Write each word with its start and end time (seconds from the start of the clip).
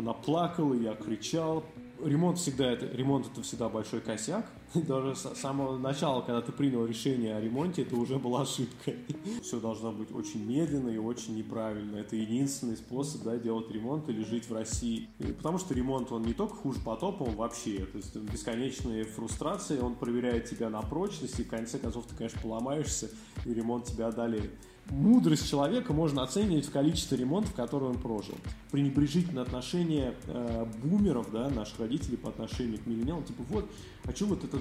Она 0.00 0.14
плакала, 0.14 0.72
я 0.72 0.94
кричал. 0.94 1.62
Ремонт 2.02 2.38
всегда 2.38 2.72
это, 2.72 2.86
ремонт 2.86 3.26
это 3.30 3.42
всегда 3.42 3.68
большой 3.68 4.00
косяк. 4.00 4.46
Даже 4.74 5.14
с 5.14 5.34
самого 5.34 5.76
начала, 5.76 6.22
когда 6.22 6.40
ты 6.40 6.52
принял 6.52 6.86
решение 6.86 7.36
о 7.36 7.40
ремонте, 7.40 7.82
это 7.82 7.96
уже 7.96 8.18
была 8.18 8.42
ошибка. 8.42 8.92
Все 9.42 9.60
должно 9.60 9.92
быть 9.92 10.10
очень 10.10 10.42
медленно 10.42 10.88
и 10.88 10.96
очень 10.96 11.36
неправильно. 11.36 11.96
Это 11.96 12.16
единственный 12.16 12.78
способ 12.78 13.24
да, 13.24 13.36
делать 13.36 13.70
ремонт 13.70 14.08
или 14.08 14.24
жить 14.24 14.48
в 14.48 14.54
России. 14.54 15.10
Потому 15.36 15.58
что 15.58 15.74
ремонт, 15.74 16.10
он 16.12 16.22
не 16.22 16.32
только 16.32 16.54
хуже 16.54 16.80
потопа, 16.80 17.24
он 17.24 17.36
вообще. 17.36 17.84
То 17.84 17.98
есть 17.98 18.16
бесконечные 18.16 19.04
фрустрации, 19.04 19.80
он 19.80 19.96
проверяет 19.96 20.46
тебя 20.46 20.70
на 20.70 20.80
прочность, 20.80 21.38
и 21.38 21.44
в 21.44 21.48
конце 21.48 21.78
концов 21.78 22.06
ты, 22.06 22.16
конечно, 22.16 22.40
поломаешься, 22.40 23.10
и 23.44 23.52
ремонт 23.52 23.84
тебя 23.84 24.06
одолеет 24.06 24.50
мудрость 24.90 25.48
человека 25.48 25.92
можно 25.92 26.22
оценивать 26.22 26.66
в 26.66 26.70
количестве 26.70 27.18
ремонтов, 27.18 27.54
которые 27.54 27.90
он 27.90 27.98
прожил. 27.98 28.34
Пренебрежительное 28.70 29.42
отношение 29.42 30.14
э, 30.26 30.66
бумеров, 30.82 31.30
да, 31.30 31.48
наших 31.48 31.80
родителей 31.80 32.16
по 32.16 32.28
отношению 32.30 32.78
к 32.78 32.86
миллениалам, 32.86 33.24
типа 33.24 33.42
вот, 33.48 33.70
а 34.04 34.12
что 34.12 34.26
вот 34.26 34.44
это, 34.44 34.58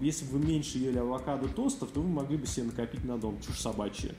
если 0.00 0.24
бы 0.26 0.38
вы 0.38 0.46
меньше 0.46 0.78
ели 0.78 0.98
авокадо 0.98 1.48
тостов, 1.48 1.90
то 1.90 2.00
вы 2.00 2.08
могли 2.08 2.36
бы 2.36 2.46
себе 2.46 2.66
накопить 2.66 3.04
на 3.04 3.18
дом, 3.18 3.38
чушь 3.40 3.60
собачья. 3.60 4.14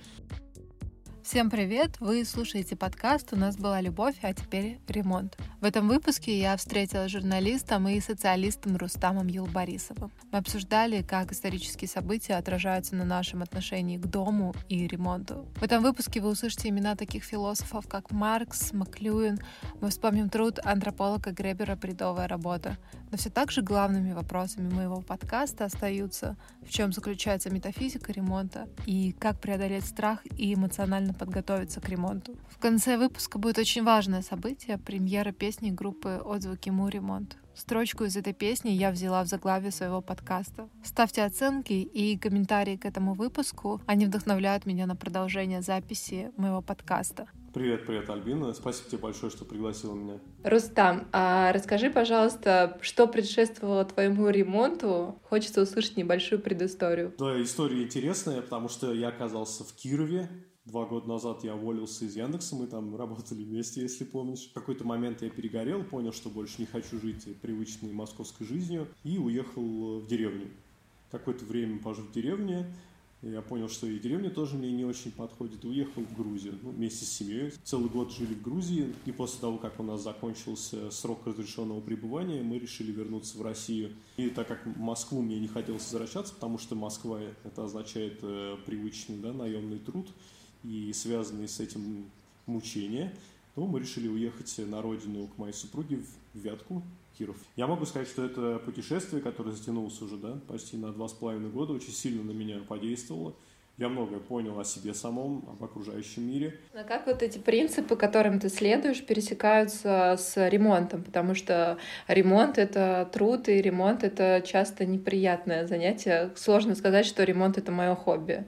Всем 1.27 1.49
привет! 1.49 1.99
Вы 1.99 2.23
слушаете 2.23 2.77
подкаст 2.77 3.34
«У 3.34 3.36
нас 3.36 3.58
была 3.58 3.81
любовь, 3.81 4.16
а 4.22 4.34
теперь 4.34 4.80
ремонт». 4.88 5.38
В 5.59 5.66
этом 5.66 5.90
выпуске 5.90 6.40
я 6.40 6.55
встретилась 6.55 7.09
с 7.09 7.13
журналистом 7.16 7.86
и 7.90 8.00
социалистом 8.00 8.77
Рустамом 8.77 9.27
Юлбарисовым. 9.27 10.09
Мы 10.31 10.38
обсуждали, 10.40 11.02
как 11.02 11.34
исторические 11.34 11.90
события 11.90 12.36
отражаются 12.36 12.95
на 12.95 13.03
нашем 13.03 13.41
отношении 13.41 13.98
к 13.98 14.05
дому 14.05 14.55
и 14.70 14.88
ремонту. 14.88 15.45
В 15.58 15.63
этом 15.63 15.84
выпуске 15.84 16.22
вы 16.22 16.30
услышите 16.30 16.70
имена 16.70 16.95
таких 16.95 17.26
философов, 17.26 17.89
как 17.89 18.12
Маркс, 18.12 18.72
Маклюин. 18.72 19.39
Мы 19.81 19.89
вспомним 19.89 20.30
труд 20.30 20.59
антрополога 20.64 21.31
Гребера 21.31 21.75
«Бредовая 21.75 22.30
работа». 22.30 22.78
Но 23.11 23.17
все 23.17 23.30
так 23.30 23.52
же 23.52 23.61
главными 23.61 24.11
вопросами 24.11 24.73
моего 24.73 25.02
подкаста 25.02 25.66
остаются, 25.66 26.36
в 26.61 26.69
чем 26.69 26.91
заключается 26.91 27.50
метафизика 27.50 28.11
ремонта 28.11 28.67
и 28.86 29.13
как 29.13 29.39
преодолеть 29.39 29.86
страх 29.86 30.19
и 30.38 30.53
эмоционально 30.53 31.13
подготовиться 31.13 31.80
к 31.80 31.89
ремонту. 31.89 32.35
В 32.50 32.58
конце 32.58 32.97
выпуска 32.97 33.39
будет 33.39 33.58
очень 33.58 33.83
важное 33.83 34.22
событие— 34.22 34.78
премьера 34.85 35.31
песни 35.31 35.72
группы 35.72 36.22
«Отзвуки 36.23 36.69
Му 36.69 36.89
Ремонт». 36.89 37.38
Строчку 37.58 38.03
из 38.03 38.16
этой 38.16 38.33
песни 38.33 38.69
я 38.69 38.91
взяла 38.91 39.23
в 39.23 39.28
заглавие 39.28 39.72
своего 39.72 40.00
подкаста. 40.00 40.69
Ставьте 40.83 41.23
оценки 41.23 41.73
и 41.73 42.16
комментарии 42.16 42.78
к 42.78 42.85
этому 42.85 43.16
выпуску. 43.16 43.81
Они 43.88 44.05
вдохновляют 44.05 44.67
меня 44.67 44.85
на 44.85 44.95
продолжение 44.95 45.63
записи 45.63 46.31
моего 46.38 46.61
подкаста. 46.61 47.28
Привет, 47.58 47.88
привет, 47.88 48.08
Альбина. 48.08 48.53
Спасибо 48.53 48.88
тебе 48.88 49.00
большое, 49.00 49.31
что 49.31 49.44
пригласила 49.44 49.95
меня. 49.95 50.19
Рустам, 50.44 51.08
а 51.11 51.52
расскажи, 51.52 51.89
пожалуйста, 51.89 52.77
что 52.81 53.08
предшествовало 53.08 53.83
твоему 53.83 54.30
ремонту? 54.30 55.19
Хочется 55.23 55.63
услышать 55.63 55.97
небольшую 55.97 56.39
предысторию. 56.39 57.16
Да, 57.17 57.41
история 57.41 57.81
интересная, 57.81 58.44
потому 58.44 58.69
что 58.69 58.94
я 58.94 59.08
оказался 59.08 59.63
в 59.63 59.73
Кирове 59.73 60.30
Два 60.66 60.85
года 60.85 61.08
назад 61.09 61.44
я 61.44 61.55
уволился 61.55 62.05
из 62.05 62.16
Яндекса, 62.16 62.55
мы 62.55 62.67
там 62.67 62.95
работали 62.97 63.44
вместе, 63.44 63.81
если 63.81 64.03
помнишь. 64.03 64.50
В 64.52 64.53
какой-то 64.53 64.85
момент 64.85 65.23
я 65.23 65.31
перегорел, 65.31 65.83
понял, 65.83 66.13
что 66.13 66.30
больше 66.30 66.55
не 66.59 66.67
хочу 66.67 67.00
жить 67.00 67.25
привычной 67.41 67.91
московской 67.91 68.45
жизнью 68.45 68.88
и 69.03 69.17
уехал 69.17 70.02
в 70.02 70.05
деревню. 70.05 70.52
Какое-то 71.09 71.44
время 71.45 71.80
пожил 71.80 72.03
в 72.03 72.11
деревне, 72.11 72.72
я 73.21 73.41
понял, 73.41 73.67
что 73.67 73.87
и 73.87 73.99
деревня 73.99 74.29
тоже 74.29 74.57
мне 74.57 74.71
не 74.71 74.85
очень 74.85 75.11
подходит, 75.11 75.65
уехал 75.65 76.03
в 76.03 76.15
Грузию 76.15 76.57
ну, 76.61 76.69
вместе 76.69 77.05
с 77.05 77.09
семьей. 77.09 77.51
Целый 77.63 77.89
год 77.89 78.11
жили 78.11 78.35
в 78.35 78.41
Грузии, 78.43 78.93
и 79.05 79.11
после 79.11 79.41
того, 79.41 79.57
как 79.57 79.79
у 79.79 79.83
нас 79.83 80.03
закончился 80.03 80.91
срок 80.91 81.25
разрешенного 81.25 81.81
пребывания, 81.81 82.43
мы 82.43 82.59
решили 82.59 82.91
вернуться 82.91 83.38
в 83.38 83.41
Россию. 83.41 83.91
И 84.17 84.29
так 84.29 84.47
как 84.47 84.65
в 84.65 84.79
Москву 84.79 85.21
мне 85.21 85.39
не 85.39 85.47
хотелось 85.47 85.83
возвращаться, 85.83 86.33
потому 86.33 86.59
что 86.59 86.75
Москва 86.75 87.19
это 87.44 87.63
означает 87.63 88.19
э, 88.22 88.57
привычный 88.66 89.17
да, 89.17 89.33
наемный 89.33 89.79
труд, 89.79 90.07
и 90.63 90.94
связанные 90.94 91.47
с 91.47 91.59
этим 91.59 92.11
мучения, 92.45 93.13
то 93.56 93.66
мы 93.66 93.79
решили 93.79 94.07
уехать 94.07 94.53
на 94.59 94.81
родину 94.83 95.27
к 95.27 95.38
моей 95.39 95.53
супруге 95.53 96.03
в 96.33 96.39
Вятку, 96.39 96.83
Киров. 97.17 97.38
Я 97.55 97.67
могу 97.67 97.85
сказать, 97.85 98.07
что 98.07 98.25
это 98.25 98.59
путешествие, 98.59 99.22
которое 99.22 99.51
затянулось 99.51 100.01
уже, 100.01 100.17
да, 100.17 100.39
почти 100.47 100.78
на 100.78 100.91
два 100.91 101.07
с 101.07 101.13
половиной 101.13 101.50
года, 101.50 101.73
очень 101.73 101.94
сильно 101.94 102.23
на 102.23 102.31
меня 102.31 102.59
подействовало. 102.67 103.33
Я 103.78 103.89
многое 103.89 104.19
понял 104.19 104.59
о 104.59 104.63
себе 104.63 104.95
самом, 104.95 105.45
об 105.47 105.63
окружающем 105.63 106.27
мире. 106.27 106.59
А 106.73 106.83
как 106.83 107.06
вот 107.06 107.22
эти 107.22 107.38
принципы, 107.38 107.95
которым 107.95 108.39
ты 108.39 108.50
следуешь, 108.50 109.06
пересекаются 109.06 110.16
с 110.17 110.50
ремонтом? 110.50 111.03
Потому 111.03 111.35
что 111.35 111.77
ремонт— 112.07 112.57
это 112.59 113.07
труд, 113.13 113.47
и 113.50 113.61
ремонт— 113.61 114.03
это 114.06 114.44
часто 114.44 114.88
неприятное 114.88 115.67
занятие. 115.67 116.31
Сложно 116.35 116.73
сказать, 116.73 117.06
что 117.06 117.23
ремонт— 117.23 117.57
это 117.59 117.72
мое 117.72 117.94
хобби 117.94 118.47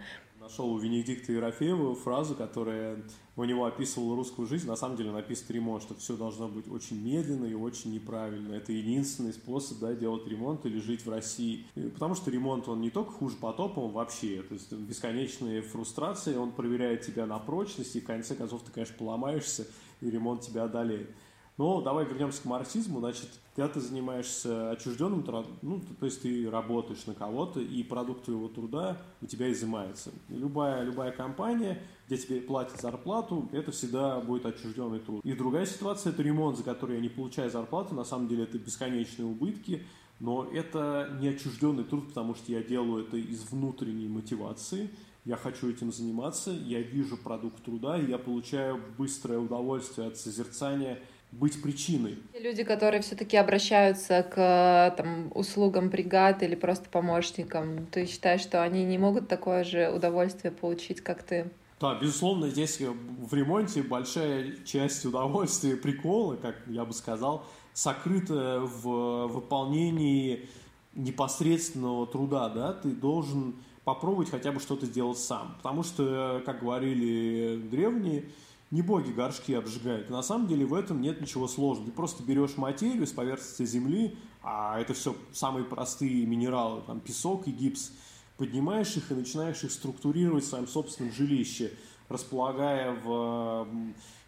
нашел 0.49 0.71
у 0.71 0.79
Венедикта 0.79 1.31
Ерофеева 1.31 1.93
фразу, 1.93 2.33
которая 2.33 3.03
у 3.35 3.43
него 3.43 3.65
описывала 3.65 4.15
русскую 4.15 4.47
жизнь. 4.47 4.67
На 4.67 4.75
самом 4.75 4.97
деле 4.97 5.11
написано 5.11 5.53
ремонт, 5.53 5.83
что 5.83 5.93
все 5.93 6.17
должно 6.17 6.47
быть 6.47 6.67
очень 6.67 6.99
медленно 6.99 7.45
и 7.45 7.53
очень 7.53 7.93
неправильно. 7.93 8.55
Это 8.55 8.71
единственный 8.71 9.31
способ 9.31 9.77
да, 9.77 9.93
делать 9.93 10.27
ремонт 10.27 10.65
или 10.65 10.79
жить 10.79 11.05
в 11.05 11.09
России. 11.09 11.67
Потому 11.93 12.15
что 12.15 12.31
ремонт, 12.31 12.67
он 12.67 12.81
не 12.81 12.89
только 12.89 13.11
хуже 13.11 13.35
потопа, 13.35 13.79
он 13.79 13.91
вообще. 13.91 14.41
То 14.41 14.55
есть 14.55 14.73
бесконечные 14.73 15.61
фрустрации, 15.61 16.35
он 16.35 16.51
проверяет 16.51 17.01
тебя 17.01 17.27
на 17.27 17.37
прочность, 17.37 17.95
и 17.95 18.01
в 18.01 18.05
конце 18.05 18.33
концов 18.33 18.63
ты, 18.63 18.71
конечно, 18.71 18.95
поломаешься, 18.97 19.67
и 20.01 20.09
ремонт 20.09 20.41
тебя 20.41 20.63
одолеет. 20.63 21.11
Но 21.59 21.81
давай 21.81 22.05
вернемся 22.05 22.41
к 22.41 22.45
марксизму. 22.45 22.99
Значит, 22.99 23.27
когда 23.53 23.67
ты 23.67 23.81
занимаешься 23.81 24.71
отчужденным 24.71 25.23
трудом, 25.23 25.45
ну, 25.61 25.81
то 25.99 26.05
есть 26.05 26.21
ты 26.21 26.49
работаешь 26.49 27.05
на 27.05 27.13
кого-то, 27.13 27.59
и 27.59 27.83
продукт 27.83 28.23
твоего 28.23 28.47
труда 28.47 29.01
у 29.21 29.25
тебя 29.25 29.51
изымается. 29.51 30.11
любая, 30.29 30.83
любая 30.83 31.11
компания, 31.11 31.83
где 32.07 32.15
тебе 32.15 32.39
платят 32.39 32.79
зарплату, 32.79 33.49
это 33.51 33.73
всегда 33.73 34.21
будет 34.21 34.45
отчужденный 34.45 34.99
труд. 34.99 35.19
И 35.25 35.33
другая 35.33 35.65
ситуация– 35.65 36.13
это 36.13 36.23
ремонт, 36.23 36.57
за 36.57 36.63
который 36.63 36.95
я 36.95 37.01
не 37.01 37.09
получаю 37.09 37.51
зарплату. 37.51 37.93
На 37.93 38.05
самом 38.05 38.29
деле 38.29 38.43
это 38.43 38.57
бесконечные 38.57 39.25
убытки, 39.25 39.85
но 40.21 40.45
это 40.45 41.17
не 41.19 41.27
отчужденный 41.27 41.83
труд, 41.83 42.07
потому 42.07 42.35
что 42.35 42.53
я 42.53 42.63
делаю 42.63 43.05
это 43.05 43.17
из 43.17 43.43
внутренней 43.51 44.07
мотивации. 44.07 44.89
Я 45.25 45.35
хочу 45.35 45.69
этим 45.69 45.91
заниматься, 45.91 46.51
я 46.51 46.81
вижу 46.81 47.17
продукт 47.17 47.61
труда, 47.65 47.99
и 47.99 48.09
я 48.09 48.17
получаю 48.17 48.79
быстрое 48.97 49.39
удовольствие 49.39 50.07
от 50.07 50.15
созерцания– 50.15 50.99
быть 51.31 51.61
причиной. 51.61 52.17
Люди, 52.39 52.63
которые 52.63 53.01
все-таки 53.01 53.37
обращаются 53.37 54.23
к 54.23 54.93
там, 54.97 55.31
услугам 55.35 55.89
бригад 55.89 56.41
или 56.43 56.55
просто 56.55 56.89
помощникам, 56.89 57.85
ты 57.87 58.05
считаешь, 58.05 58.41
что 58.41 58.63
они 58.63 58.83
не 58.83 58.97
могут 58.97 59.27
такое 59.27 59.63
же 59.63 59.91
удовольствие 59.91 60.51
получить, 60.51 61.01
как 61.01 61.23
ты? 61.23 61.49
Да, 61.79 61.95
безусловно, 61.95 62.49
здесь 62.49 62.79
в 62.79 63.33
ремонте 63.33 63.83
большая 63.83 64.55
часть 64.65 65.05
удовольствия, 65.05 65.77
прикола, 65.77 66.35
как 66.35 66.55
я 66.67 66.83
бы 66.83 66.93
сказал, 66.93 67.45
сокрыта 67.73 68.59
в 68.61 69.27
выполнении 69.27 70.49
непосредственного 70.95 72.05
труда, 72.07 72.49
да, 72.49 72.73
ты 72.73 72.89
должен 72.89 73.55
попробовать 73.85 74.29
хотя 74.29 74.51
бы 74.51 74.59
что-то 74.59 74.85
сделать 74.85 75.19
сам. 75.19 75.55
Потому 75.57 75.83
что, 75.83 76.43
как 76.45 76.59
говорили 76.59 77.61
древние, 77.71 78.25
не 78.71 78.81
боги 78.81 79.11
горшки 79.11 79.53
обжигают. 79.53 80.09
На 80.09 80.21
самом 80.21 80.47
деле 80.47 80.65
в 80.65 80.73
этом 80.73 81.01
нет 81.01 81.21
ничего 81.21 81.47
сложного. 81.47 81.89
Ты 81.89 81.95
просто 81.95 82.23
берешь 82.23 82.57
материю 82.57 83.07
с 83.07 83.11
поверхности 83.11 83.65
земли, 83.65 84.15
а 84.43 84.79
это 84.79 84.93
все 84.93 85.15
самые 85.31 85.65
простые 85.65 86.25
минералы, 86.25 86.81
там 86.85 86.99
песок 86.99 87.47
и 87.47 87.51
гипс, 87.51 87.91
поднимаешь 88.37 88.95
их 88.95 89.11
и 89.11 89.15
начинаешь 89.15 89.63
их 89.63 89.71
структурировать 89.71 90.43
в 90.43 90.47
своем 90.47 90.67
собственном 90.67 91.11
жилище, 91.13 91.71
располагая 92.07 92.93
в 93.03 93.67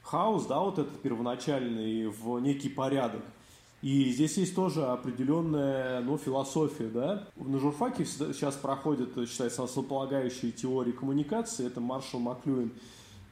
хаос, 0.03 0.46
да, 0.47 0.59
вот 0.59 0.80
этот 0.80 1.01
первоначальный, 1.01 2.07
в 2.07 2.39
некий 2.39 2.69
порядок. 2.69 3.21
И 3.81 4.12
здесь 4.12 4.38
есть 4.38 4.54
тоже 4.54 4.86
определенная 4.86 6.01
ну, 6.01 6.18
философия. 6.18 6.88
Да? 6.88 7.27
На 7.36 7.57
журфаке 7.57 8.06
сейчас 8.06 8.56
проходят, 8.56 9.10
считается, 9.27 9.63
основополагающие 9.63 10.51
теории 10.51 10.92
коммуникации. 10.92 11.66
Это 11.66 11.80
Маршал 11.80 12.19
Маклюин 12.19 12.71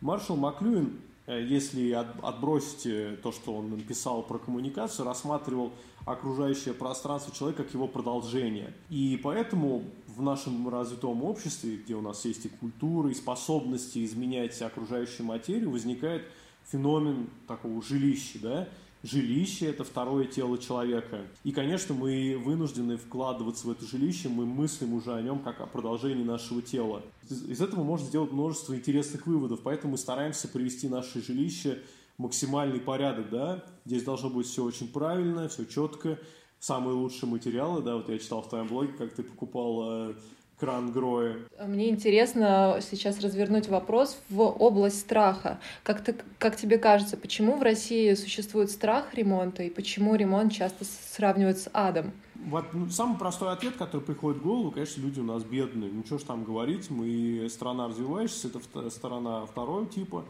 Маршал 0.02 0.38
Маклюин, 0.38 1.00
э, 1.28 1.46
если 1.46 1.92
отбросить 1.92 2.86
э, 2.86 3.18
то, 3.22 3.32
что 3.32 3.54
он 3.54 3.72
написал 3.72 4.24
про 4.24 4.38
коммуникацию, 4.38 5.06
рассматривал 5.06 5.74
окружающее 6.06 6.74
пространство 6.74 7.36
человека 7.36 7.64
как 7.64 7.74
его 7.74 7.88
продолжение. 7.88 8.74
И 8.90 9.20
поэтому 9.22 9.84
в 10.08 10.22
нашем 10.22 10.70
развитом 10.70 11.24
обществе, 11.24 11.76
где 11.78 11.96
у 11.96 12.02
нас 12.02 12.24
есть 12.26 12.46
и 12.46 12.50
культура, 12.50 13.10
и 13.10 13.14
способности 13.14 14.04
изменять 14.06 14.60
окружающую 14.62 15.26
материю, 15.26 15.70
возникает 15.70 16.24
феномен 16.72 17.30
такого 17.48 17.82
жилища, 17.82 18.40
да, 18.42 18.70
жилище– 19.04 19.66
это 19.68 19.84
второе 19.84 20.26
тело 20.26 20.58
человека. 20.58 21.22
И, 21.44 21.52
конечно, 21.52 21.96
мы 21.96 22.38
вынуждены 22.44 22.98
вкладываться 22.98 23.68
в 23.68 23.72
это 23.72 23.86
жилище, 23.86 24.30
мы 24.30 24.46
мыслим 24.46 24.94
уже 24.94 25.14
о 25.14 25.22
нем 25.22 25.40
как 25.40 25.62
о 25.62 25.66
продолжении 25.66 26.24
нашего 26.24 26.62
тела. 26.62 27.02
Из 27.30 27.62
этого 27.62 27.84
можно 27.84 28.08
сделать 28.08 28.32
множество 28.32 28.76
интересных 28.76 29.26
выводов, 29.28 29.62
поэтому 29.64 29.92
мы 29.92 29.98
стараемся 29.98 30.48
привести 30.48 30.88
наше 30.88 31.22
жилище 31.22 31.80
максимальный 32.18 32.82
порядок, 32.82 33.30
да, 33.30 33.64
здесь 33.86 34.04
должно 34.04 34.30
быть 34.30 34.46
все 34.46 34.64
очень 34.64 34.90
правильно, 34.90 35.48
все 35.48 35.66
четко, 35.66 36.20
самые 36.60 36.96
лучшие 36.96 37.30
материалы, 37.30 37.82
да, 37.82 37.96
вот 37.96 38.10
я 38.10 38.20
читал 38.20 38.42
в 38.42 38.50
твоем 38.50 38.68
блоге, 38.68 38.92
как 38.98 39.14
ты 39.14 39.24
покупал 39.24 40.14
э, 40.60 40.66
кран 40.66 40.92
Гроя. 40.92 41.38
Мне 41.66 41.90
интересно 41.90 42.80
сейчас 42.82 43.20
развернуть 43.22 43.68
вопрос 43.68 44.20
в 44.30 44.42
область 44.42 45.00
страха. 45.00 45.60
Как, 45.84 46.04
ты, 46.04 46.16
как 46.38 46.56
тебе 46.56 46.78
кажется, 46.78 47.18
почему 47.18 47.58
в 47.58 47.64
России 47.64 48.14
существует 48.14 48.72
страх 48.72 49.14
ремонта 49.14 49.64
и 49.64 49.70
почему 49.70 50.16
ремонт 50.16 50.54
часто 50.54 50.86
сравнивают 50.86 51.58
с 51.58 51.70
адом? 51.74 52.12
Вот, 52.36 52.74
ну, 52.74 52.90
самый 52.90 53.18
простой 53.18 53.52
ответ, 53.52 53.76
который 53.76 54.02
приходит 54.02 54.40
в 54.40 54.44
голову, 54.44 54.72
конечно, 54.72 55.02
люди 55.02 55.20
у 55.20 55.24
нас 55.24 55.44
бедные. 55.44 55.92
Ну, 55.92 56.06
что 56.06 56.18
ж 56.18 56.24
там 56.24 56.46
говорить, 56.46 56.90
мы 56.90 57.48
страна 57.50 57.88
развивающаяся, 57.90 58.48
это 58.48 58.90
сторона 58.90 59.46
второго 59.46 59.86
типа. 59.86 60.24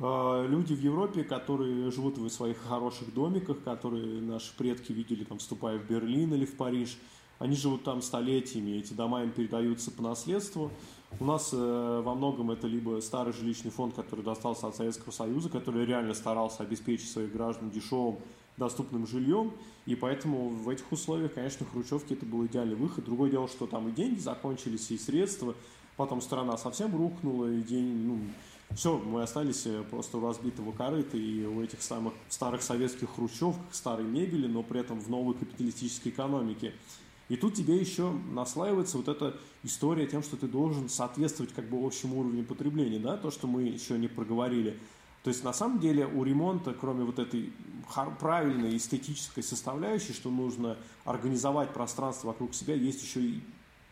А, 0.00 0.46
люди 0.46 0.74
в 0.74 0.80
Европе, 0.80 1.24
которые 1.24 1.90
живут 1.90 2.18
в 2.18 2.28
своих 2.30 2.56
хороших 2.58 3.12
домиках, 3.12 3.62
которые 3.62 4.22
наши 4.22 4.56
предки 4.56 4.92
видели, 4.92 5.24
там, 5.24 5.38
вступая 5.38 5.78
в 5.78 5.86
Берлин 5.86 6.32
или 6.34 6.44
в 6.44 6.56
Париж, 6.56 6.96
они 7.42 7.56
живут 7.56 7.82
там 7.82 8.02
столетиями, 8.02 8.78
эти 8.78 8.92
дома 8.92 9.24
им 9.24 9.32
передаются 9.32 9.90
по 9.90 10.00
наследству. 10.00 10.70
У 11.18 11.24
нас 11.24 11.50
э, 11.52 12.02
во 12.04 12.14
многом 12.14 12.52
это 12.52 12.68
либо 12.68 13.00
старый 13.00 13.32
жилищный 13.32 13.72
фонд, 13.72 13.94
который 13.94 14.24
достался 14.24 14.68
от 14.68 14.76
Советского 14.76 15.10
Союза, 15.10 15.48
который 15.48 15.84
реально 15.84 16.14
старался 16.14 16.62
обеспечить 16.62 17.10
своих 17.10 17.32
граждан 17.32 17.68
дешевым, 17.70 18.18
доступным 18.56 19.08
жильем, 19.08 19.50
и 19.86 19.96
поэтому 19.96 20.50
в 20.50 20.68
этих 20.68 20.90
условиях, 20.92 21.34
конечно, 21.34 21.66
хрущевки 21.66 22.12
это 22.12 22.24
был 22.24 22.46
идеальный 22.46 22.76
выход. 22.76 23.04
Другое 23.04 23.28
дело, 23.28 23.48
что 23.48 23.66
там 23.66 23.88
и 23.88 23.92
деньги 23.92 24.20
закончились, 24.20 24.92
и 24.92 24.98
средства, 24.98 25.56
потом 25.96 26.20
страна 26.20 26.56
совсем 26.56 26.96
рухнула, 26.96 27.52
и 27.52 27.60
день, 27.60 28.06
ну, 28.06 28.20
все, 28.76 28.98
мы 28.98 29.22
остались 29.22 29.66
э, 29.66 29.82
просто 29.90 30.18
у 30.18 30.26
разбитого 30.26 30.70
корыта 30.70 31.16
и 31.16 31.44
у 31.44 31.60
этих 31.60 31.82
самых 31.82 32.14
старых 32.28 32.62
советских 32.62 33.10
хрущевок, 33.16 33.56
старой 33.72 34.04
мебели, 34.04 34.46
но 34.46 34.62
при 34.62 34.78
этом 34.78 35.00
в 35.00 35.10
новой 35.10 35.34
капиталистической 35.34 36.10
экономике. 36.10 36.72
И 37.32 37.36
тут 37.36 37.54
тебе 37.54 37.78
еще 37.78 38.10
наслаивается 38.30 38.98
вот 38.98 39.08
эта 39.08 39.34
история 39.62 40.06
тем, 40.06 40.22
что 40.22 40.36
ты 40.36 40.46
должен 40.46 40.90
соответствовать 40.90 41.54
как 41.54 41.66
бы 41.66 41.82
общему 41.82 42.20
уровню 42.20 42.44
потребления, 42.44 42.98
да, 42.98 43.16
то, 43.16 43.30
что 43.30 43.46
мы 43.46 43.62
еще 43.62 43.96
не 43.98 44.06
проговорили. 44.06 44.78
То 45.22 45.28
есть 45.30 45.42
на 45.42 45.54
самом 45.54 45.80
деле 45.80 46.06
у 46.06 46.24
ремонта, 46.24 46.74
кроме 46.74 47.04
вот 47.04 47.18
этой 47.18 47.50
правильной 48.20 48.76
эстетической 48.76 49.42
составляющей, 49.42 50.12
что 50.12 50.30
нужно 50.30 50.76
организовать 51.06 51.72
пространство 51.72 52.28
вокруг 52.28 52.54
себя, 52.54 52.74
есть 52.74 53.02
еще 53.02 53.22
и 53.22 53.42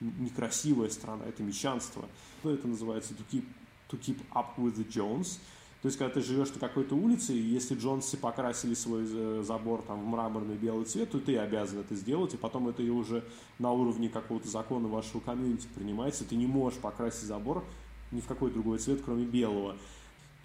некрасивая 0.01 0.91
сторона, 0.91 1.25
это 1.25 1.43
мещанство. 1.43 2.11
Это 2.45 2.69
называется 2.69 3.15
to 3.15 3.23
keep 3.33 3.47
to 3.89 3.99
keep 3.99 4.21
up 4.35 4.59
with 4.59 4.77
the 4.77 4.87
Jones. 4.87 5.39
То 5.83 5.87
есть, 5.87 5.97
когда 5.97 6.13
ты 6.13 6.21
живешь 6.21 6.53
на 6.53 6.61
какой-то 6.61 6.95
улице, 6.95 7.33
и 7.33 7.41
если 7.41 7.75
Джонсы 7.75 8.19
покрасили 8.19 8.75
свой 8.75 9.07
э, 9.11 9.43
забор 9.43 9.83
там, 9.83 10.03
в 10.03 10.07
мраморный 10.07 10.57
белый 10.57 10.85
цвет, 10.85 11.11
то 11.11 11.19
ты 11.19 11.39
обязан 11.39 11.81
это 11.81 11.95
сделать, 11.95 12.35
и 12.35 12.37
потом 12.37 12.69
это 12.69 12.83
уже 12.83 13.25
на 13.59 13.73
уровне 13.73 14.11
какого-то 14.11 14.47
закона 14.47 14.89
вашего 14.89 15.21
комьюнити 15.21 15.69
принимается. 15.75 16.25
Ты 16.25 16.37
не 16.37 16.47
можешь 16.47 16.79
покрасить 16.79 17.23
забор 17.23 17.65
ни 18.11 18.21
в 18.21 18.27
какой 18.27 18.51
другой 18.51 18.79
цвет, 18.79 19.01
кроме 19.03 19.25
белого. 19.25 19.75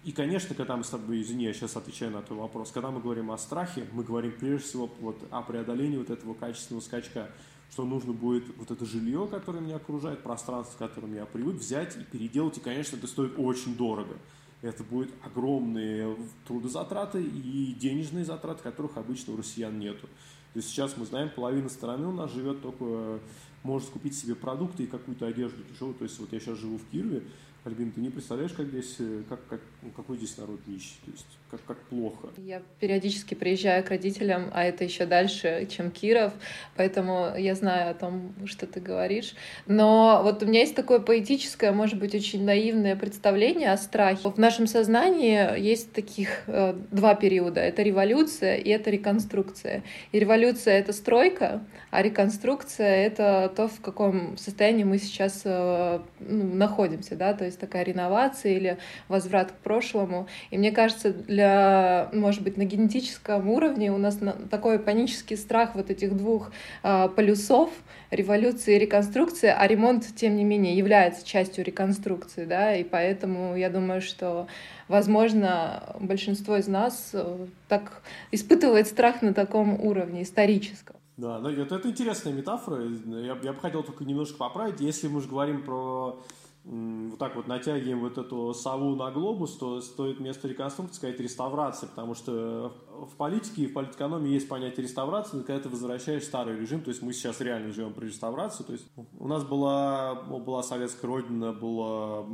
И, 0.04 0.12
конечно, 0.12 0.54
когда 0.54 0.76
мы 0.76 0.84
с 0.84 0.88
тобой, 0.88 1.20
извини, 1.20 1.44
я 1.44 1.52
сейчас 1.52 1.76
отвечаю 1.76 2.12
на 2.12 2.22
твой 2.22 2.38
вопрос, 2.38 2.70
когда 2.70 2.90
мы 2.90 3.00
говорим 3.00 3.30
о 3.30 3.36
страхе, 3.36 3.86
мы 3.92 4.04
говорим 4.04 4.32
прежде 4.38 4.66
всего 4.66 4.90
вот 5.00 5.18
о 5.30 5.42
преодолении 5.42 5.98
вот 5.98 6.10
этого 6.10 6.32
качественного 6.32 6.82
скачка 6.82 7.30
что 7.70 7.84
нужно 7.84 8.12
будет 8.12 8.44
вот 8.56 8.70
это 8.70 8.84
жилье, 8.86 9.26
которое 9.30 9.60
меня 9.60 9.76
окружает, 9.76 10.22
пространство, 10.22 10.76
к 10.76 10.78
которому 10.78 11.14
я 11.14 11.26
привык, 11.26 11.56
взять 11.56 11.96
и 11.96 12.04
переделать. 12.04 12.56
И, 12.58 12.60
конечно, 12.60 12.96
это 12.96 13.06
стоит 13.06 13.34
очень 13.38 13.76
дорого. 13.76 14.16
Это 14.62 14.82
будут 14.82 15.10
огромные 15.22 16.16
трудозатраты 16.46 17.22
и 17.22 17.74
денежные 17.74 18.24
затраты, 18.24 18.62
которых 18.62 18.96
обычно 18.96 19.34
у 19.34 19.36
россиян 19.36 19.78
нету. 19.78 20.06
То 20.52 20.58
есть 20.60 20.70
сейчас 20.70 20.96
мы 20.96 21.04
знаем, 21.04 21.30
половина 21.34 21.68
страны 21.68 22.06
у 22.06 22.12
нас 22.12 22.32
живет 22.32 22.62
только, 22.62 23.20
может 23.62 23.90
купить 23.90 24.16
себе 24.16 24.34
продукты 24.34 24.84
и 24.84 24.86
какую-то 24.86 25.26
одежду 25.26 25.62
дешевую. 25.70 25.94
То 25.94 26.04
есть 26.04 26.18
вот 26.18 26.32
я 26.32 26.40
сейчас 26.40 26.56
живу 26.56 26.78
в 26.78 26.84
Кирове, 26.90 27.24
Альбин, 27.66 27.90
ты 27.90 28.00
не 28.00 28.10
представляешь, 28.10 28.52
как 28.52 28.68
здесь, 28.68 28.94
э, 29.00 29.22
как, 29.28 29.40
как, 29.48 29.60
ну, 29.82 29.90
какой 29.90 30.18
здесь 30.18 30.38
народ 30.38 30.60
нищий, 30.68 30.94
то 31.04 31.10
есть 31.10 31.26
как, 31.50 31.64
как 31.64 31.78
плохо. 31.78 32.28
Я 32.36 32.62
периодически 32.78 33.34
приезжаю 33.34 33.82
к 33.82 33.88
родителям, 33.88 34.50
а 34.52 34.62
это 34.62 34.84
еще 34.84 35.04
дальше, 35.04 35.66
чем 35.68 35.90
Киров, 35.90 36.32
поэтому 36.76 37.32
я 37.36 37.56
знаю 37.56 37.90
о 37.90 37.94
том, 37.94 38.34
что 38.46 38.68
ты 38.68 38.78
говоришь. 38.78 39.34
Но 39.66 40.20
вот 40.22 40.44
у 40.44 40.46
меня 40.46 40.60
есть 40.60 40.76
такое 40.76 41.00
поэтическое, 41.00 41.72
может 41.72 41.98
быть, 41.98 42.14
очень 42.14 42.44
наивное 42.44 42.94
представление 42.94 43.72
о 43.72 43.76
страхе. 43.76 44.28
В 44.28 44.38
нашем 44.38 44.68
сознании 44.68 45.58
есть 45.60 45.92
таких 45.92 46.44
э, 46.46 46.72
два 46.92 47.16
периода. 47.16 47.60
Это 47.60 47.82
революция 47.82 48.56
и 48.56 48.68
это 48.70 48.90
реконструкция. 48.90 49.82
И 50.12 50.20
революция— 50.20 50.74
это 50.78 50.92
стройка, 50.92 51.64
а 51.90 52.02
реконструкция— 52.02 53.06
это 53.06 53.52
то, 53.56 53.66
в 53.66 53.80
каком 53.80 54.36
состоянии 54.36 54.84
мы 54.84 54.98
сейчас 54.98 55.42
э, 55.44 56.00
ну, 56.20 56.54
находимся, 56.54 57.16
да, 57.16 57.34
то 57.34 57.44
есть 57.44 57.55
есть 57.56 57.60
такая 57.60 57.84
реновация 57.84 58.52
или 58.52 58.78
возврат 59.08 59.52
к 59.52 59.54
прошлому. 59.56 60.26
И 60.50 60.58
мне 60.58 60.70
кажется, 60.70 61.12
для, 61.12 62.08
может 62.12 62.42
быть, 62.42 62.56
на 62.56 62.64
генетическом 62.64 63.48
уровне 63.48 63.90
у 63.92 63.98
нас 63.98 64.18
такой 64.50 64.78
панический 64.78 65.36
страх 65.36 65.74
вот 65.74 65.90
этих 65.90 66.16
двух 66.16 66.52
э, 66.82 67.08
полюсов 67.08 67.70
революции 68.10 68.76
и 68.76 68.78
реконструкции, 68.78 69.52
а 69.56 69.66
ремонт, 69.66 70.04
тем 70.14 70.36
не 70.36 70.44
менее, 70.44 70.76
является 70.76 71.26
частью 71.26 71.64
реконструкции, 71.64 72.44
да, 72.44 72.76
и 72.76 72.84
поэтому 72.84 73.56
я 73.56 73.68
думаю, 73.68 74.00
что, 74.00 74.46
возможно, 74.88 75.96
большинство 76.00 76.56
из 76.56 76.68
нас 76.68 77.10
э, 77.12 77.46
так 77.68 78.02
испытывает 78.30 78.86
страх 78.86 79.22
на 79.22 79.34
таком 79.34 79.80
уровне 79.80 80.22
историческом. 80.22 80.96
Да, 81.16 81.38
ну 81.38 81.48
это, 81.48 81.76
это 81.76 81.88
интересная 81.88 82.34
метафора. 82.34 82.84
Я, 83.06 83.38
я 83.42 83.52
бы 83.52 83.60
хотел 83.60 83.82
только 83.82 84.04
немножко 84.04 84.36
поправить. 84.36 84.80
Если 84.80 85.08
мы 85.08 85.22
же 85.22 85.28
говорим 85.28 85.62
про 85.62 86.20
вот 86.66 87.18
так 87.18 87.36
вот 87.36 87.46
натягиваем 87.46 88.00
вот 88.00 88.18
эту 88.18 88.52
сову 88.52 88.96
на 88.96 89.10
глобус, 89.12 89.56
то 89.56 89.80
стоит 89.80 90.18
вместо 90.18 90.48
реконструкции 90.48 90.96
сказать 90.96 91.20
реставрация, 91.20 91.88
потому 91.88 92.14
что 92.14 92.72
в 93.08 93.14
политике 93.16 93.62
и 93.62 93.66
в 93.66 93.72
политэкономии 93.72 94.30
есть 94.30 94.48
понятие 94.48 94.84
реставрации, 94.84 95.42
когда 95.42 95.60
ты 95.60 95.68
возвращаешь 95.68 96.24
старый 96.24 96.58
режим, 96.58 96.80
то 96.80 96.90
есть 96.90 97.02
мы 97.02 97.12
сейчас 97.12 97.40
реально 97.40 97.72
живем 97.72 97.94
при 97.94 98.06
реставрации, 98.06 98.64
то 98.64 98.72
есть 98.72 98.86
у 99.18 99.28
нас 99.28 99.44
была, 99.44 100.14
была 100.14 100.62
советская 100.62 101.08
родина, 101.08 101.52
была 101.52 102.26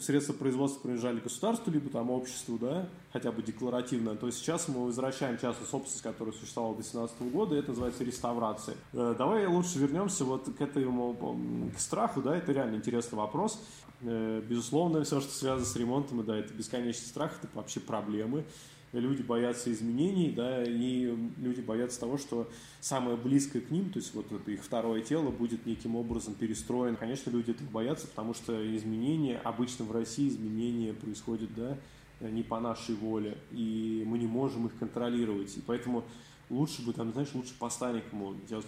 средства 0.00 0.34
производства 0.34 0.80
принадлежали 0.80 1.20
государству, 1.20 1.72
либо 1.72 1.88
там 1.88 2.10
обществу, 2.10 2.58
да, 2.58 2.86
хотя 3.12 3.32
бы 3.32 3.42
декларативно, 3.42 4.14
то 4.14 4.30
сейчас 4.30 4.68
мы 4.68 4.84
возвращаем 4.84 5.38
частную 5.38 5.68
собственность, 5.68 6.02
которая 6.02 6.34
существовала 6.34 6.74
до 6.74 6.82
2017 6.82 7.32
года, 7.32 7.56
это 7.56 7.70
называется 7.70 8.04
реставрация. 8.04 8.76
Э, 8.92 9.14
давай 9.16 9.46
лучше 9.46 9.78
вернемся 9.78 10.24
вот 10.24 10.50
к 10.56 10.60
этому, 10.60 11.16
к 11.74 11.80
страху, 11.80 12.20
да, 12.20 12.36
это 12.36 12.52
реально 12.52 12.76
интересный 12.76 13.16
вопрос. 13.16 13.58
Э, 14.02 14.42
безусловно, 14.46 15.02
все, 15.02 15.20
что 15.20 15.32
связано 15.32 15.64
с 15.64 15.76
ремонтом, 15.76 16.24
да, 16.24 16.36
это 16.36 16.52
бесконечный 16.52 17.06
страх, 17.06 17.32
это 17.42 17.48
вообще 17.54 17.80
проблемы 17.80 18.44
люди 19.00 19.22
боятся 19.22 19.72
изменений, 19.72 20.30
да, 20.30 20.62
и 20.62 21.16
люди 21.38 21.60
боятся 21.60 22.00
того, 22.00 22.18
что 22.18 22.50
самое 22.80 23.16
близкое 23.16 23.60
к 23.60 23.70
ним, 23.70 23.90
то 23.90 23.98
есть 23.98 24.14
вот 24.14 24.30
это 24.30 24.50
их 24.50 24.62
второе 24.62 25.02
тело 25.02 25.30
будет 25.30 25.66
неким 25.66 25.96
образом 25.96 26.34
перестроено. 26.34 26.96
Конечно, 26.96 27.30
люди 27.30 27.50
этого 27.50 27.68
боятся, 27.70 28.06
потому 28.06 28.34
что 28.34 28.76
изменения, 28.76 29.38
обычно 29.38 29.84
в 29.84 29.92
России 29.92 30.28
изменения 30.28 30.92
происходят, 30.92 31.50
да, 31.54 31.78
не 32.20 32.42
по 32.42 32.60
нашей 32.60 32.94
воле, 32.94 33.36
и 33.52 34.04
мы 34.06 34.18
не 34.18 34.26
можем 34.26 34.66
их 34.66 34.78
контролировать, 34.78 35.56
и 35.56 35.60
поэтому 35.60 36.04
лучше 36.50 36.84
бы, 36.84 36.92
там, 36.92 37.12
знаешь, 37.12 37.34
лучше 37.34 37.54
по 37.58 37.68
старенькому 37.70 38.34
делать 38.48 38.66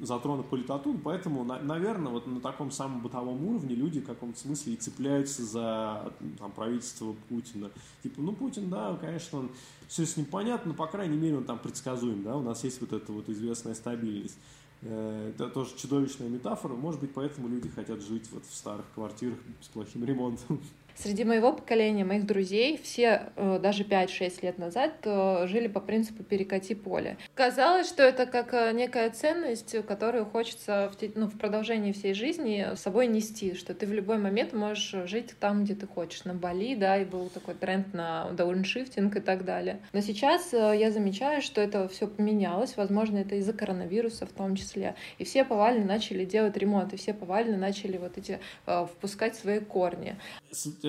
затронут 0.00 0.48
политоту, 0.48 0.98
поэтому, 1.02 1.44
на, 1.44 1.60
наверное, 1.60 2.10
вот 2.10 2.26
на 2.26 2.40
таком 2.40 2.70
самом 2.70 3.02
бытовом 3.02 3.44
уровне 3.44 3.74
люди 3.74 4.00
в 4.00 4.06
каком-то 4.06 4.38
смысле 4.38 4.74
и 4.74 4.76
цепляются 4.76 5.44
за 5.44 6.12
там, 6.38 6.50
правительство 6.52 7.14
Путина. 7.28 7.70
Типа, 8.02 8.20
ну, 8.20 8.32
Путин, 8.32 8.70
да, 8.70 8.96
конечно, 9.00 9.40
он, 9.40 9.50
все 9.88 10.06
с 10.06 10.16
ним 10.16 10.26
понятно, 10.26 10.72
но, 10.72 10.74
по 10.74 10.86
крайней 10.86 11.16
мере, 11.16 11.36
он 11.36 11.44
там 11.44 11.58
предсказуем, 11.58 12.22
да, 12.22 12.36
у 12.36 12.42
нас 12.42 12.64
есть 12.64 12.80
вот 12.80 12.92
эта 12.92 13.12
вот 13.12 13.28
известная 13.28 13.74
стабильность. 13.74 14.38
Э, 14.82 15.32
это 15.34 15.48
тоже 15.48 15.76
чудовищная 15.76 16.28
метафора, 16.28 16.74
может 16.74 17.00
быть, 17.00 17.12
поэтому 17.12 17.48
люди 17.48 17.68
хотят 17.68 18.00
жить 18.00 18.28
вот 18.32 18.44
в 18.46 18.54
старых 18.54 18.86
квартирах 18.94 19.38
с 19.60 19.68
плохим 19.68 20.04
ремонтом. 20.04 20.60
Среди 20.96 21.24
моего 21.24 21.52
поколения, 21.52 22.04
моих 22.04 22.26
друзей, 22.26 22.78
все 22.82 23.32
э, 23.36 23.58
даже 23.62 23.84
5-6 23.84 24.38
лет 24.42 24.58
назад 24.58 24.92
э, 25.04 25.46
жили 25.46 25.68
по 25.68 25.80
принципу 25.80 26.22
«перекати 26.22 26.74
поле». 26.74 27.16
Казалось, 27.34 27.88
что 27.88 28.02
это 28.02 28.26
как 28.26 28.52
э, 28.52 28.72
некая 28.72 29.10
ценность, 29.10 29.76
которую 29.86 30.26
хочется 30.26 30.92
в, 30.92 31.18
ну, 31.18 31.26
в 31.26 31.38
продолжении 31.38 31.92
всей 31.92 32.14
жизни 32.14 32.68
с 32.74 32.80
собой 32.80 33.06
нести, 33.06 33.54
что 33.54 33.74
ты 33.74 33.86
в 33.86 33.92
любой 33.92 34.18
момент 34.18 34.52
можешь 34.52 35.08
жить 35.08 35.34
там, 35.38 35.64
где 35.64 35.74
ты 35.74 35.86
хочешь, 35.86 36.24
на 36.24 36.34
Бали, 36.34 36.74
да, 36.74 36.98
и 36.98 37.04
был 37.04 37.28
такой 37.28 37.54
тренд 37.54 37.94
на 37.94 38.30
дауншифтинг 38.32 39.16
и 39.16 39.20
так 39.20 39.44
далее. 39.44 39.80
Но 39.92 40.00
сейчас 40.00 40.52
я 40.52 40.90
замечаю, 40.90 41.42
что 41.42 41.60
это 41.60 41.88
все 41.88 42.06
поменялось, 42.06 42.76
возможно, 42.76 43.18
это 43.18 43.36
из-за 43.36 43.52
коронавируса 43.52 44.26
в 44.26 44.32
том 44.32 44.56
числе, 44.56 44.94
и 45.18 45.24
все 45.24 45.44
повально 45.44 45.84
начали 45.84 46.24
делать 46.24 46.56
ремонт, 46.56 46.92
и 46.92 46.96
все 46.96 47.14
повально 47.14 47.56
начали 47.56 47.96
вот 47.96 48.18
эти 48.18 48.38
впускать 48.66 49.36
свои 49.36 49.60
корни 49.60 50.16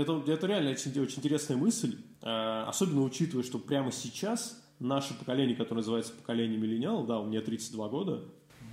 это, 0.01 0.23
это 0.31 0.47
реально 0.47 0.71
очень, 0.71 0.91
очень 0.99 1.19
интересная 1.19 1.57
мысль, 1.57 1.97
э, 2.21 2.63
особенно 2.67 3.03
учитывая, 3.03 3.43
что 3.43 3.59
прямо 3.59 3.91
сейчас 3.91 4.61
наше 4.79 5.13
поколение, 5.13 5.55
которое 5.55 5.81
называется 5.81 6.13
поколение 6.13 6.57
миллениалов, 6.57 7.07
да, 7.07 7.19
у 7.19 7.27
меня 7.27 7.41
32 7.41 7.89
года, 7.89 8.23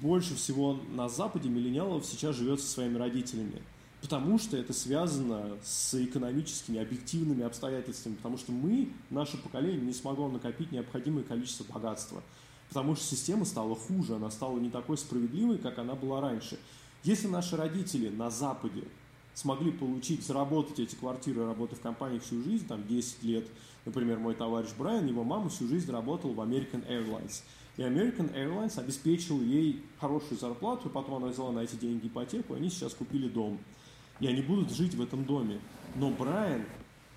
больше 0.00 0.34
всего 0.34 0.78
на 0.94 1.08
Западе 1.08 1.48
миллениалов 1.48 2.04
сейчас 2.06 2.36
живет 2.36 2.60
со 2.60 2.68
своими 2.68 2.96
родителями. 2.96 3.62
Потому 4.00 4.38
что 4.38 4.56
это 4.56 4.72
связано 4.72 5.56
с 5.62 5.94
экономическими, 5.94 6.80
объективными 6.80 7.42
обстоятельствами. 7.42 8.14
Потому 8.14 8.38
что 8.38 8.52
мы, 8.52 8.92
наше 9.10 9.36
поколение, 9.38 9.80
не 9.80 9.92
смогло 9.92 10.28
накопить 10.28 10.70
необходимое 10.70 11.24
количество 11.24 11.64
богатства. 11.64 12.22
Потому 12.68 12.94
что 12.94 13.04
система 13.04 13.44
стала 13.44 13.74
хуже, 13.74 14.14
она 14.14 14.30
стала 14.30 14.58
не 14.58 14.70
такой 14.70 14.98
справедливой, 14.98 15.58
как 15.58 15.78
она 15.78 15.94
была 15.94 16.20
раньше. 16.20 16.58
Если 17.02 17.26
наши 17.26 17.56
родители 17.56 18.08
на 18.08 18.30
Западе 18.30 18.84
смогли 19.38 19.70
получить, 19.70 20.26
заработать 20.26 20.80
эти 20.80 20.96
квартиры, 20.96 21.46
работая 21.46 21.76
в 21.76 21.80
компании 21.80 22.18
всю 22.18 22.42
жизнь, 22.42 22.66
там 22.66 22.84
10 22.84 23.22
лет, 23.22 23.46
например, 23.84 24.18
мой 24.18 24.34
товарищ 24.34 24.70
Брайан, 24.76 25.06
его 25.06 25.22
мама 25.22 25.48
всю 25.48 25.68
жизнь 25.68 25.92
работала 25.92 26.32
в 26.32 26.40
American 26.40 26.84
Airlines. 26.88 27.42
И 27.76 27.82
American 27.82 28.34
Airlines 28.34 28.80
обеспечил 28.80 29.40
ей 29.40 29.84
хорошую 30.00 30.40
зарплату, 30.40 30.90
потом 30.90 31.22
она 31.22 31.28
взяла 31.28 31.52
на 31.52 31.60
эти 31.60 31.76
деньги 31.76 32.08
ипотеку, 32.08 32.54
и 32.54 32.56
они 32.56 32.68
сейчас 32.68 32.94
купили 32.94 33.28
дом. 33.28 33.60
И 34.18 34.26
они 34.26 34.42
будут 34.42 34.72
жить 34.72 34.96
в 34.96 35.00
этом 35.00 35.24
доме. 35.24 35.60
Но 35.94 36.10
Брайан 36.10 36.64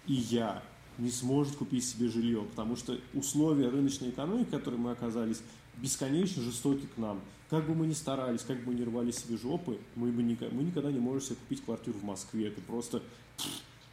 и 0.06 0.14
я 0.14 0.62
не 1.00 1.10
сможет 1.10 1.56
купить 1.56 1.88
себе 1.88 2.08
жилье, 2.08 2.44
потому 2.44 2.76
что 2.76 3.00
условия 3.16 3.70
рыночной 3.70 4.12
экономики, 4.12 4.50
в 4.50 4.52
которой 4.52 4.76
мы 4.76 4.92
оказались, 4.92 5.42
бесконечно 5.78 6.42
жестоки 6.42 6.86
к 6.96 6.98
нам. 6.98 7.20
Как 7.50 7.68
бы 7.68 7.76
мы 7.76 7.86
ни 7.88 7.94
старались, 7.94 8.42
как 8.42 8.64
бы 8.64 8.72
мы 8.72 8.80
ни 8.80 8.84
рвали 8.84 9.12
себе 9.12 9.38
жопы, 9.38 9.78
мы, 9.96 10.12
бы 10.12 10.24
никогда, 10.24 10.56
мы 10.56 10.64
никогда 10.64 10.92
не 10.92 11.00
можем 11.00 11.22
себе 11.22 11.36
купить 11.36 11.64
квартиру 11.64 11.98
в 12.00 12.04
Москве. 12.04 12.48
Это 12.48 12.62
просто... 12.62 13.02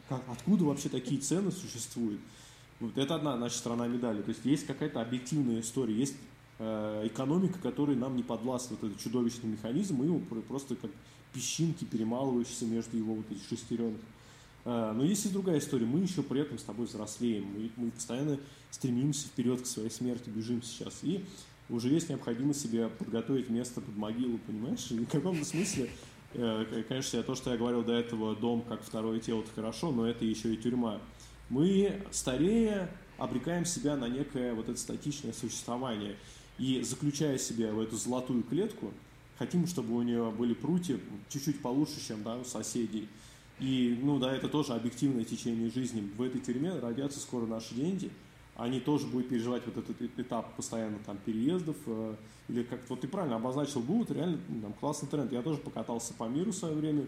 Как, 0.07 0.23
откуда 0.27 0.63
вообще 0.65 0.89
такие 0.89 1.19
цены 1.19 1.51
существуют? 1.51 2.19
Вот 2.79 2.97
это 2.97 3.15
одна 3.15 3.35
наша 3.35 3.57
сторона 3.57 3.87
медали. 3.87 4.21
То 4.21 4.29
есть 4.29 4.45
есть 4.45 4.65
какая-то 4.65 5.01
объективная 5.01 5.59
история, 5.59 5.93
есть 5.93 6.15
э, 6.59 7.07
экономика, 7.07 7.59
которая 7.59 7.97
нам 7.97 8.15
не 8.15 8.23
подвластна, 8.23 8.77
вот 8.79 8.89
этот 8.89 9.03
чудовищный 9.03 9.49
механизм, 9.49 9.95
мы 9.95 10.05
его 10.05 10.19
просто 10.47 10.75
как 10.75 10.91
песчинки, 11.33 11.83
перемалывающиеся 11.83 12.65
между 12.65 12.97
его 12.97 13.15
вот 13.15 13.29
этих 13.29 13.45
шестеренок. 13.47 13.99
Э, 14.65 14.93
но 14.95 15.03
есть 15.03 15.25
и 15.25 15.29
другая 15.29 15.59
история. 15.59 15.85
Мы 15.85 15.99
еще 15.99 16.23
при 16.23 16.41
этом 16.41 16.57
с 16.57 16.63
тобой 16.63 16.85
взрослеем. 16.85 17.45
Мы, 17.45 17.69
мы 17.75 17.91
постоянно 17.91 18.39
стремимся 18.71 19.27
вперед 19.27 19.61
к 19.61 19.65
своей 19.65 19.89
смерти, 19.89 20.29
бежим 20.29 20.63
сейчас. 20.63 20.99
И 21.03 21.25
уже 21.69 21.89
есть 21.89 22.09
необходимость 22.09 22.61
себе 22.61 22.89
подготовить 22.89 23.49
место 23.49 23.81
под 23.81 23.95
могилу, 23.95 24.39
понимаешь? 24.39 24.87
И 24.91 24.97
в 24.97 25.07
каком-то 25.07 25.45
смысле, 25.45 25.89
э, 26.33 26.83
конечно, 26.87 27.21
то, 27.23 27.35
что 27.35 27.51
я 27.51 27.57
говорил 27.57 27.83
до 27.83 27.93
этого, 27.93 28.35
дом 28.35 28.63
как 28.67 28.83
второе 28.83 29.19
тело, 29.19 29.41
это 29.41 29.51
хорошо, 29.53 29.91
но 29.91 30.07
это 30.07 30.25
еще 30.25 30.53
и 30.53 30.57
тюрьма. 30.57 30.99
Мы, 31.49 32.01
старее, 32.11 32.89
обрекаем 33.17 33.65
себя 33.65 33.95
на 33.95 34.07
некое 34.07 34.53
вот 34.53 34.69
это 34.69 34.79
статичное 34.79 35.33
существование. 35.33 36.15
И 36.57 36.81
заключая 36.81 37.37
себя 37.37 37.71
в 37.71 37.79
эту 37.79 37.95
золотую 37.95 38.43
клетку, 38.43 38.91
хотим, 39.37 39.65
чтобы 39.67 39.95
у 39.95 40.01
нее 40.01 40.31
были 40.31 40.53
прутья 40.53 40.99
чуть-чуть 41.29 41.61
получше, 41.61 42.05
чем 42.05 42.23
да, 42.23 42.37
у 42.37 42.43
соседей. 42.43 43.07
И, 43.59 43.97
ну 44.01 44.19
да, 44.19 44.35
это 44.35 44.47
тоже 44.49 44.73
объективное 44.73 45.23
течение 45.23 45.69
жизни. 45.69 46.09
В 46.17 46.21
этой 46.21 46.41
тюрьме 46.41 46.71
родятся 46.79 47.19
скоро 47.19 47.45
наши 47.45 47.75
деньги– 47.75 48.09
они 48.59 48.79
тоже 48.79 49.07
будут 49.07 49.29
переживать 49.29 49.63
вот 49.65 49.77
этот 49.77 50.19
этап 50.19 50.55
постоянно 50.55 50.97
там 51.05 51.17
переездов, 51.17 51.77
э, 51.85 52.15
или 52.49 52.63
как 52.63 52.79
вот 52.89 53.01
ты 53.01 53.07
правильно 53.07 53.37
обозначил, 53.37 53.81
будет 53.81 54.11
реально 54.11 54.39
там, 54.61 54.73
классный 54.73 55.09
тренд. 55.09 55.31
Я 55.31 55.41
тоже 55.41 55.59
покатался 55.59 56.13
по 56.13 56.25
миру 56.25 56.51
в 56.51 56.55
свое 56.55 56.75
время, 56.75 57.05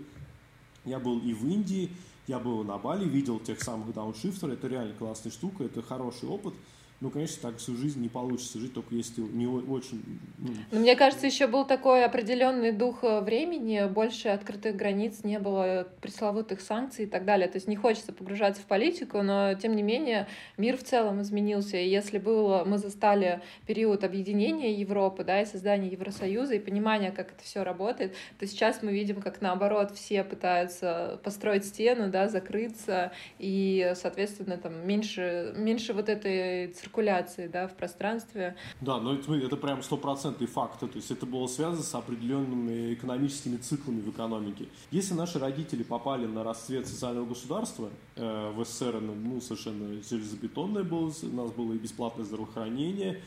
я 0.86 1.00
был 1.00 1.20
и 1.20 1.34
в 1.34 1.46
Индии, 1.48 1.91
я 2.27 2.39
был 2.39 2.63
на 2.63 2.77
Бали, 2.77 3.08
видел 3.08 3.39
тех 3.39 3.62
самых 3.62 3.93
дауншифтеров, 3.93 4.53
это 4.53 4.67
реально 4.67 4.93
классная 4.93 5.31
штука, 5.31 5.63
это 5.63 5.81
хороший 5.81 6.29
опыт– 6.29 6.53
ну, 7.01 7.10
конечно, 7.10 7.50
так 7.50 7.58
всю 7.58 7.75
жизнь 7.75 8.00
не 8.00 8.10
получится 8.10 8.60
жить, 8.60 8.75
только 8.75 8.93
если 8.93 9.22
не 9.22 9.48
очень... 9.48 10.03
Ну... 10.38 10.53
Но 10.70 10.79
мне 10.81 10.96
кажется, 10.96 11.25
еще 11.25 11.48
был 11.48 11.65
такой 11.65 12.05
определенный 12.05 12.72
дух 12.72 13.03
э, 13.03 13.22
времени, 13.22 13.88
больше 13.91 14.29
открытых 14.29 14.75
границ 14.75 15.24
не 15.24 15.39
было, 15.39 15.88
пресловутых 16.00 16.62
санкций 16.62 17.05
и 17.05 17.08
так 17.08 17.25
далее. 17.25 17.48
То 17.48 17.55
есть 17.55 17.67
не 17.67 17.75
хочется 17.75 18.13
погружаться 18.13 18.62
в 18.62 18.65
политику, 18.65 19.24
но, 19.24 19.55
тем 19.55 19.75
не 19.75 19.81
менее, 19.81 20.27
мир 20.58 20.77
в 20.77 20.84
целом 20.84 21.24
изменился. 21.24 21.77
И 21.77 21.89
если 21.89 22.20
было, 22.20 22.65
мы 22.65 22.77
застали 22.77 23.41
период 23.65 24.03
объединения 24.03 24.72
Европы, 24.75 25.24
да, 25.24 25.41
и 25.41 25.46
создания 25.48 25.88
Евросоюза, 25.89 26.53
и 26.53 26.60
понимания, 26.60 27.12
как 27.12 27.31
это 27.31 27.43
все 27.43 27.63
работает, 27.63 28.13
то 28.38 28.46
сейчас 28.46 28.84
мы 28.84 28.91
видим, 28.91 29.22
как 29.22 29.41
наоборот 29.41 29.89
все 29.96 30.24
пытаются 30.24 31.20
построить 31.24 31.65
стену, 31.65 32.12
да, 32.12 32.29
закрыться, 32.29 33.12
и, 33.39 33.93
соответственно, 33.96 34.58
там 34.58 34.88
меньше, 34.88 35.55
меньше 35.58 35.93
вот 35.93 36.08
этой 36.08 36.67
циркуляции 36.91 37.48
да, 37.48 37.67
в 37.67 37.75
пространстве. 37.75 38.55
Да, 38.81 39.00
но 39.00 39.13
это, 39.13 39.33
это 39.33 39.55
прям 39.55 39.81
стопроцентный 39.81 40.48
факт. 40.48 40.79
То 40.79 40.89
есть 40.93 41.10
это 41.10 41.25
было 41.25 41.48
связано 41.48 41.83
с 41.83 41.95
определенными 41.95 42.93
экономическими 42.93 43.57
циклами 43.57 44.01
в 44.01 44.10
экономике. 44.10 44.67
Если 44.91 45.13
наши 45.13 45.39
родители 45.39 45.83
попали 45.83 46.25
на 46.25 46.43
расцвет 46.43 46.88
социального 46.88 47.25
государства, 47.25 47.89
э, 48.15 48.51
в 48.51 48.63
СССР 48.65 49.00
ну, 49.00 49.39
совершенно 49.41 50.01
железобетонное 50.03 50.83
было, 50.83 51.12
у 51.24 51.36
нас 51.36 51.51
было 51.51 51.74
и 51.74 51.77
бесплатное 51.77 52.25
здравоохранение, 52.25 53.21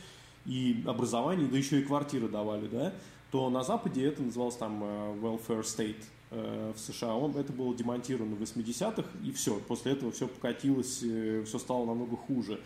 и 0.46 0.84
образование, 0.86 1.48
да 1.48 1.56
еще 1.56 1.80
и 1.80 1.84
квартиры 1.84 2.28
давали, 2.28 2.68
да, 2.68 2.92
то 3.30 3.48
на 3.48 3.64
Западе 3.64 4.04
это 4.06 4.22
называлось 4.22 4.56
там 4.56 4.84
э, 4.84 5.16
welfare 5.22 5.62
state, 5.62 6.04
э, 6.30 6.72
в 6.76 6.78
США, 6.78 7.14
он, 7.14 7.34
это 7.36 7.52
было 7.52 7.74
демонтировано 7.74 8.36
в 8.36 8.42
80-х, 8.42 9.08
и 9.24 9.32
все. 9.32 9.58
После 9.66 9.92
этого 9.92 10.12
все 10.12 10.28
покатилось, 10.28 11.00
э, 11.02 11.44
все 11.46 11.58
стало 11.58 11.86
намного 11.86 12.16
хуже. 12.16 12.60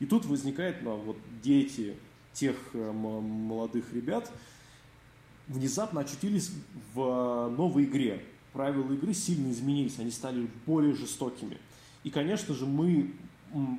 И 0.00 0.06
тут 0.06 0.24
возникает, 0.26 0.82
ну, 0.82 0.96
вот 0.96 1.16
дети 1.42 1.94
тех 2.32 2.56
э, 2.72 2.92
молодых 2.92 3.92
ребят 3.92 4.30
внезапно 5.46 6.00
очутились 6.00 6.50
в 6.94 7.48
новой 7.56 7.84
игре. 7.84 8.22
Правила 8.52 8.92
игры 8.92 9.14
сильно 9.14 9.50
изменились, 9.50 9.98
они 9.98 10.10
стали 10.10 10.48
более 10.66 10.94
жестокими. 10.94 11.58
И, 12.02 12.10
конечно 12.10 12.54
же, 12.54 12.66
мы, 12.66 13.14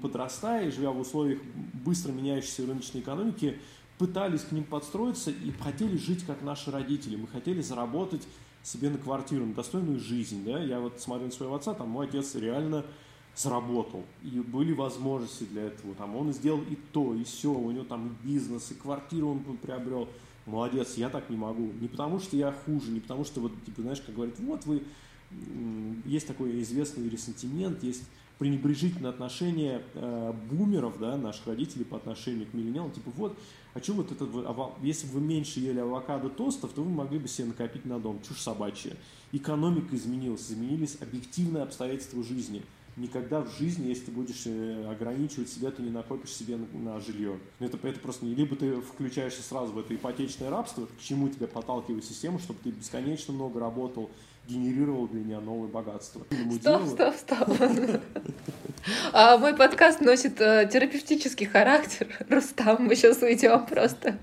подрастая, 0.02 0.72
живя 0.72 0.92
в 0.92 1.00
условиях 1.00 1.40
быстро 1.86 2.12
меняющейся 2.12 2.66
рыночной 2.66 3.02
экономики, 3.02 3.60
пытались 3.98 4.42
к 4.42 4.52
ним 4.52 4.64
подстроиться 4.64 5.32
и 5.32 5.52
хотели 5.52 5.98
жить 5.98 6.26
как 6.26 6.42
наши 6.42 6.72
родители. 6.72 7.16
Мы 7.16 7.28
хотели 7.28 7.62
заработать 7.62 8.28
себе 8.64 8.90
на 8.90 8.98
квартиру, 8.98 9.46
на 9.46 9.54
достойную 9.54 10.00
жизнь. 10.00 10.44
Да? 10.44 10.60
Я 10.62 10.80
вот 10.80 11.00
смотрю 11.00 11.28
на 11.28 11.32
своего 11.32 11.56
отца, 11.56 11.74
там 11.74 11.90
мой 11.90 12.08
отец 12.08 12.36
реально 12.36 12.84
заработал, 13.36 14.04
и 14.24 14.40
были 14.40 14.72
возможности 14.72 15.44
для 15.44 15.64
этого. 15.64 15.94
Там 15.96 16.16
он 16.16 16.32
сделал 16.34 16.62
и 16.62 16.76
то, 16.94 17.14
и 17.14 17.24
все, 17.24 17.52
у 17.52 17.72
него 17.72 17.84
там 17.84 18.16
бизнес, 18.24 18.72
и 18.72 18.76
квартиру 18.76 19.30
он 19.30 19.58
приобрел. 19.58 20.08
Молодец, 20.46 20.96
я 20.96 21.10
так 21.10 21.30
не 21.30 21.38
могу. 21.38 21.72
Не 21.82 21.88
потому 21.88 22.20
что 22.20 22.38
я 22.38 22.52
хуже, 22.52 22.92
не 22.92 23.00
потому 23.00 23.26
что, 23.26 23.42
вот, 23.42 23.52
типа, 23.66 23.82
знаешь, 23.82 24.02
как 24.02 24.16
говорят, 24.16 24.40
вот 24.40 24.66
вы, 24.66 24.84
есть 26.06 26.28
такой 26.28 26.62
известный 26.62 27.10
ресентимент, 27.10 27.84
есть 27.84 28.04
пренебрежительное 28.38 29.10
отношение 29.10 29.82
э, 29.96 30.34
бумеров, 30.52 31.00
да, 31.00 31.18
наших 31.18 31.48
родителей 31.48 31.84
по 31.84 31.98
отношению 31.98 32.46
к 32.46 32.54
миллениалам, 32.54 32.92
типа, 32.92 33.12
вот, 33.16 33.38
а 33.74 33.80
что 33.80 33.94
вот 33.94 34.12
это, 34.12 34.28
если 34.82 35.08
бы 35.08 35.14
вы 35.14 35.22
меньше 35.22 35.60
ели 35.60 35.80
авокадо 35.80 36.30
тостов, 36.30 36.74
то 36.74 36.84
вы 36.84 36.92
могли 36.92 37.18
бы 37.18 37.28
себе 37.28 37.48
накопить 37.48 37.86
на 37.86 38.00
дом, 38.00 38.22
чушь 38.28 38.40
собачья. 38.40 38.96
Экономика 39.32 39.96
изменилась, 39.96 40.52
изменились 40.52 40.98
объективные 41.02 41.64
обстоятельства 41.64 42.24
жизни– 42.24 42.64
никогда 42.98 43.42
в 43.42 43.52
жизни, 43.58 43.90
если 43.90 44.06
ты 44.06 44.12
будешь 44.12 44.44
э, 44.46 44.88
ограничивать 44.90 45.50
себя, 45.50 45.72
ты 45.72 45.82
не 45.82 45.90
накопишь 45.90 46.34
себе 46.34 46.58
на, 46.74 47.00
жилье. 47.00 47.40
Это, 47.60 47.78
это 47.88 48.00
просто 48.00 48.26
не 48.26 48.36
либо 48.36 48.56
ты 48.56 48.82
включаешься 48.82 49.42
сразу 49.44 49.74
в 49.74 49.80
это 49.80 49.94
ипотечное 49.96 50.50
рабство, 50.50 50.86
к 50.86 51.02
чему 51.02 51.30
тебя 51.30 51.48
подталкивает 51.48 52.06
система, 52.06 52.40
чтобы 52.40 52.60
ты 52.64 52.70
бесконечно 52.70 53.34
много 53.34 53.60
работал, 53.60 54.10
генерировал 54.48 55.08
для 55.08 55.22
меня 55.22 55.42
новое 55.42 55.68
богатство. 55.68 56.26
Стоп, 56.60 56.88
стоп, 56.88 57.16
стоп. 57.16 57.50
А 59.14 59.38
мой 59.38 59.56
подкаст 59.56 60.02
носит 60.02 60.40
э, 60.40 60.70
терапевтический 60.72 61.48
характер. 61.48 62.08
Рустам, 62.30 62.84
мы 62.86 62.96
сейчас 62.96 63.22
уйдем 63.22 63.66
просто 63.66 64.18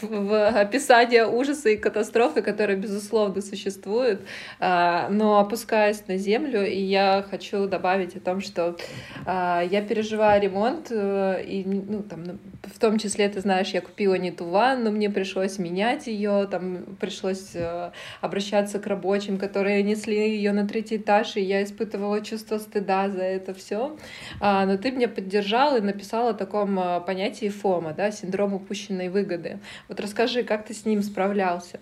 в 0.00 0.48
описание 0.48 1.26
ужаса 1.26 1.68
и 1.68 1.76
катастрофы, 1.76 2.40
которые, 2.40 2.78
безусловно, 2.78 3.42
существуют. 3.42 4.22
А, 4.60 5.08
но 5.10 5.38
опускаясь 5.38 6.06
на 6.06 6.16
землю, 6.16 6.66
и 6.66 6.80
я 6.80 7.24
хочу 7.30 7.66
добавить 7.66 8.16
о 8.16 8.20
том, 8.20 8.40
что 8.40 8.78
а, 9.26 9.62
я 9.62 9.82
переживаю 9.82 10.40
ремонт, 10.40 10.86
э, 10.90 11.44
и, 11.44 11.64
ну, 11.64 12.02
там, 12.02 12.38
в 12.62 12.78
том 12.78 12.98
числе, 12.98 13.28
ты 13.28 13.40
знаешь, 13.40 13.68
я 13.68 13.80
купила 13.80 14.14
не 14.14 14.30
ту 14.30 14.46
ванну, 14.46 14.90
мне 14.90 15.10
пришлось 15.10 15.58
менять 15.58 16.06
ее, 16.06 16.48
там 16.50 16.96
пришлось 16.98 17.50
э, 17.54 17.90
обращаться 18.20 18.78
к 18.78 18.86
рабочим, 18.86 19.38
которые 19.38 19.82
несли 19.82 20.16
ее 20.16 20.52
на 20.52 20.66
третий 20.66 20.96
этаж, 20.96 21.36
и 21.36 21.42
я 21.42 21.62
испытывала 21.62 22.24
чувство 22.24 22.58
стыда 22.58 23.10
за 23.10 23.22
это 23.22 23.52
все. 23.52 23.97
А, 24.40 24.66
но 24.66 24.76
ты 24.76 24.90
меня 24.90 25.08
поддержал 25.08 25.76
и 25.76 25.80
написал 25.80 26.28
о 26.28 26.34
таком 26.34 26.78
а, 26.78 27.00
понятии 27.00 27.48
ФОМа, 27.48 27.94
да, 27.94 28.10
синдром 28.10 28.54
упущенной 28.54 29.08
выгоды. 29.08 29.58
Вот 29.88 30.00
расскажи, 30.00 30.42
как 30.42 30.66
ты 30.66 30.74
с 30.74 30.84
ним 30.84 31.02
справлялся? 31.02 31.80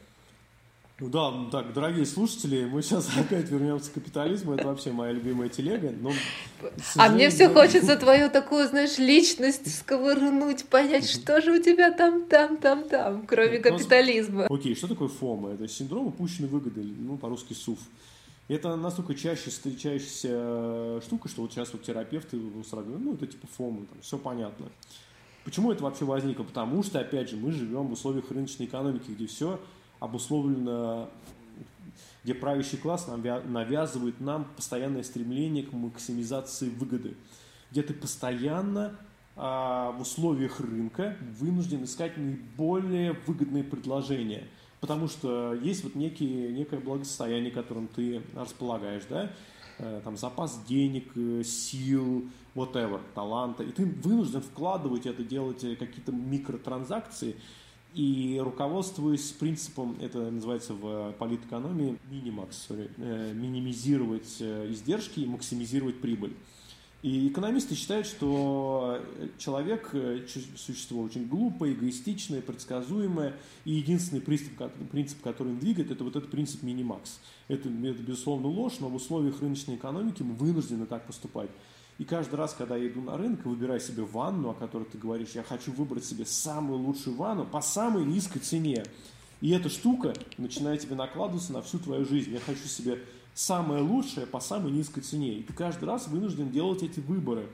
Ну 0.99 1.11
да, 1.11 1.31
ну 1.31 1.51
так, 1.51 1.75
дорогие 1.75 2.07
слушатели, 2.07 2.65
мы 2.65 2.81
сейчас 2.81 3.11
опять 3.19 3.51
вернемся 3.51 3.91
к 3.91 3.95
капитализму. 3.95 4.55
Это 4.55 4.67
вообще 4.69 4.93
моя 4.93 5.13
любимая 5.13 5.51
телега. 5.51 5.93
Но, 6.01 6.11
а 6.97 7.11
мне 7.11 7.29
все 7.29 7.51
хочется 7.51 7.97
твою 7.97 8.31
такую, 8.31 8.67
знаешь, 8.67 8.97
личность 8.97 9.79
сковырнуть, 9.79 10.65
понять, 10.65 11.07
что 11.07 11.43
же 11.43 11.53
у 11.53 11.63
тебя 11.63 11.91
там, 11.91 12.25
там, 12.25 12.57
там, 12.57 12.89
там, 12.89 13.27
кроме 13.27 13.59
капитализма. 13.59 14.47
Окей, 14.49 14.75
что 14.75 14.89
такое 14.89 15.09
ФОМа? 15.09 15.53
Это 15.53 15.69
синдром 15.69 16.07
упущенной 16.07 16.49
выгоды, 16.49 16.83
ну, 16.83 17.19
по-русски 17.19 17.53
СУФ. 17.53 17.79
Это 18.49 18.77
настолько 18.77 19.15
чаще 19.15 19.51
встречающаяся 19.51 21.01
штука, 21.05 21.29
что 21.29 21.43
вот 21.43 21.53
сейчас 21.53 21.73
вот 21.73 21.83
терапевты 21.83 22.41
сразу 22.69 22.89
ну, 22.91 23.15
это 23.15 23.27
типа 23.27 23.49
ФОМы, 23.49 23.87
там, 23.87 24.01
все 24.01 24.19
понятно. 24.19 24.67
Почему 25.45 25.73
это 25.73 25.83
вообще 25.83 26.05
возникло? 26.05 26.45
Потому 26.45 26.83
что, 26.83 27.01
опять 27.01 27.31
же, 27.31 27.37
мы 27.37 27.53
живем 27.53 27.89
в 27.89 27.93
условиях 27.93 28.31
рыночной 28.31 28.67
экономики, 28.67 29.11
где 29.11 29.27
все 29.27 29.61
обусловлено, 30.01 31.09
где 32.25 32.35
правящий 32.35 32.79
класс 32.79 33.09
навязывает 33.09 34.21
нам 34.21 34.45
постоянное 34.57 35.03
стремление 35.03 35.65
к 35.65 35.73
максимизации 35.73 36.69
выгоды, 36.69 37.17
где 37.71 37.83
ты 37.83 37.95
постоянно 37.95 38.99
а, 39.37 39.93
в 39.93 40.01
условиях 40.01 40.61
рынка 40.61 41.17
вынужден 41.39 41.85
искать 41.85 42.17
наиболее 42.17 43.13
выгодные 43.27 43.65
предложения, 43.65 44.49
потому 44.81 45.09
что 45.09 45.55
есть 45.55 45.85
вот 45.85 45.95
некие, 45.95 46.53
некое 46.53 46.81
благосостояние, 46.81 47.51
которым 47.51 47.89
ты 47.89 48.23
располагаешь, 48.35 49.05
да, 49.09 49.33
э, 49.79 50.01
там 50.05 50.17
запас 50.17 50.63
денег, 50.67 51.11
э, 51.17 51.43
сил, 51.45 52.29
whatever, 52.55 53.01
таланта, 53.15 53.63
и 53.63 53.71
ты 53.71 53.85
вынужден 53.85 54.41
вкладывать 54.41 55.07
это, 55.07 55.23
делать 55.23 55.65
э, 55.65 55.77
какие-то 55.77 56.13
микротранзакции, 56.13 57.37
и 57.95 58.39
руководствуясь 58.45 59.31
принципом, 59.31 59.97
это 60.03 60.31
называется 60.31 60.75
в 60.75 61.13
политэкономии, 61.13 61.99
минимакс, 62.11 62.69
минимизировать 62.99 64.43
издержки 64.43 65.21
и 65.21 65.27
максимизировать 65.27 65.99
прибыль. 66.03 66.37
И 67.03 67.29
экономисты 67.29 67.75
считают, 67.75 68.07
что 68.07 69.01
человек 69.39 69.91
э,– 69.93 70.27
существо 70.57 71.03
очень 71.03 71.29
глупое, 71.29 71.75
эгоистичное, 71.75 72.41
предсказуемое, 72.41 73.37
и 73.65 73.75
единственный 73.75 74.21
принцип, 74.21 74.53
принцип, 74.91 75.21
который 75.21 75.53
им 75.53 75.61
двигает, 75.61 75.91
это 75.91 76.03
вот 76.03 76.17
этот 76.17 76.31
принцип 76.31 76.63
минимакс. 76.63 77.21
Это, 77.49 77.69
это, 77.69 78.03
безусловно, 78.03 78.49
ложь, 78.49 78.79
но 78.81 78.89
в 78.89 78.95
условиях 78.95 79.41
рыночной 79.41 79.77
экономики 79.77 80.23
мы 80.23 80.35
вынуждены 80.35 80.87
так 80.87 81.07
поступать. 81.07 81.51
И 81.99 82.05
каждый 82.05 82.35
раз, 82.35 82.55
когда 82.55 82.77
я 82.77 82.89
иду 82.89 83.01
на 83.01 83.17
рынок 83.17 83.45
и 83.45 83.49
выбираю 83.49 83.81
себе 83.81 84.03
ванну, 84.03 84.51
о 84.51 84.55
которой 84.55 84.85
ты 84.85 84.99
говоришь, 84.99 85.31
я 85.35 85.43
хочу 85.43 85.73
выбрать 85.73 86.05
себе 86.05 86.27
самую 86.27 86.81
лучшую 86.81 87.17
ванну 87.17 87.45
по 87.45 87.61
самой 87.61 88.05
низкой 88.05 88.41
цене. 88.41 88.85
И 89.41 89.51
эта 89.51 89.69
штука 89.69 90.15
начинает 90.39 90.81
тебе 90.81 90.95
накладываться 90.95 91.53
на 91.53 91.63
всю 91.63 91.79
твою 91.79 92.05
жизнь. 92.05 92.33
Я 92.33 92.41
хочу 92.41 92.67
себе 92.67 93.03
самое 93.37 93.83
лучшее 93.83 94.27
по 94.27 94.41
самой 94.41 94.73
низкой 94.73 95.03
цене. 95.03 95.35
И 95.35 95.43
ты 95.43 95.53
каждый 95.53 95.85
раз 95.85 96.09
вынужден 96.09 96.51
делать 96.51 96.83
эти 96.83 97.01
выборы. 97.01 97.47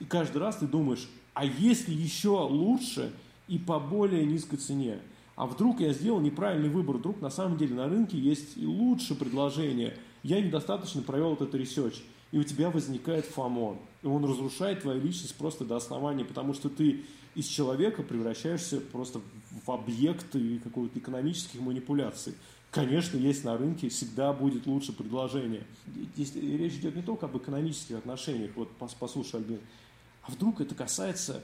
И 0.00 0.04
каждый 0.04 0.38
раз 0.38 0.56
ты 0.56 0.66
думаешь, 0.66 1.08
а 1.34 1.44
есть 1.44 1.88
ли 1.88 1.94
еще 1.94 2.30
лучше 2.30 3.12
и 3.46 3.58
по 3.58 3.78
более 3.78 4.24
низкой 4.24 4.56
цене? 4.56 4.98
А 5.36 5.46
вдруг 5.46 5.80
я 5.80 5.92
сделал 5.92 6.20
неправильный 6.20 6.70
выбор, 6.70 6.96
вдруг 6.96 7.20
на 7.20 7.28
самом 7.28 7.58
деле 7.58 7.74
на 7.74 7.86
рынке 7.86 8.18
есть 8.18 8.56
и 8.56 8.64
лучше 8.64 9.14
предложение. 9.14 9.94
Я 10.22 10.40
недостаточно 10.40 11.02
провел 11.02 11.34
этот 11.34 11.54
research 11.54 12.02
и 12.32 12.38
у 12.38 12.42
тебя 12.42 12.70
возникает 12.70 13.26
FOMO. 13.26 13.76
И 14.02 14.06
он 14.06 14.24
разрушает 14.24 14.82
твою 14.82 15.00
личность 15.00 15.36
просто 15.36 15.64
до 15.64 15.76
основания, 15.76 16.24
потому 16.24 16.54
что 16.54 16.68
ты 16.68 17.04
из 17.34 17.46
человека 17.46 18.02
превращаешься 18.02 18.80
просто 18.80 19.20
в 19.64 19.70
объект 19.70 20.26
какой-то 20.62 20.98
экономических 20.98 21.60
манипуляций. 21.60 22.34
Конечно, 22.70 23.16
есть 23.16 23.44
на 23.44 23.56
рынке, 23.56 23.88
всегда 23.88 24.32
будет 24.32 24.66
лучше 24.66 24.92
предложение. 24.92 25.64
Здесь 26.14 26.34
речь 26.34 26.74
идет 26.74 26.96
не 26.96 27.02
только 27.02 27.26
об 27.26 27.36
экономических 27.36 27.96
отношениях, 27.96 28.50
вот 28.54 28.70
послушай, 28.98 29.36
Альбин, 29.36 29.60
а 30.22 30.32
вдруг 30.32 30.60
это 30.60 30.74
касается 30.74 31.42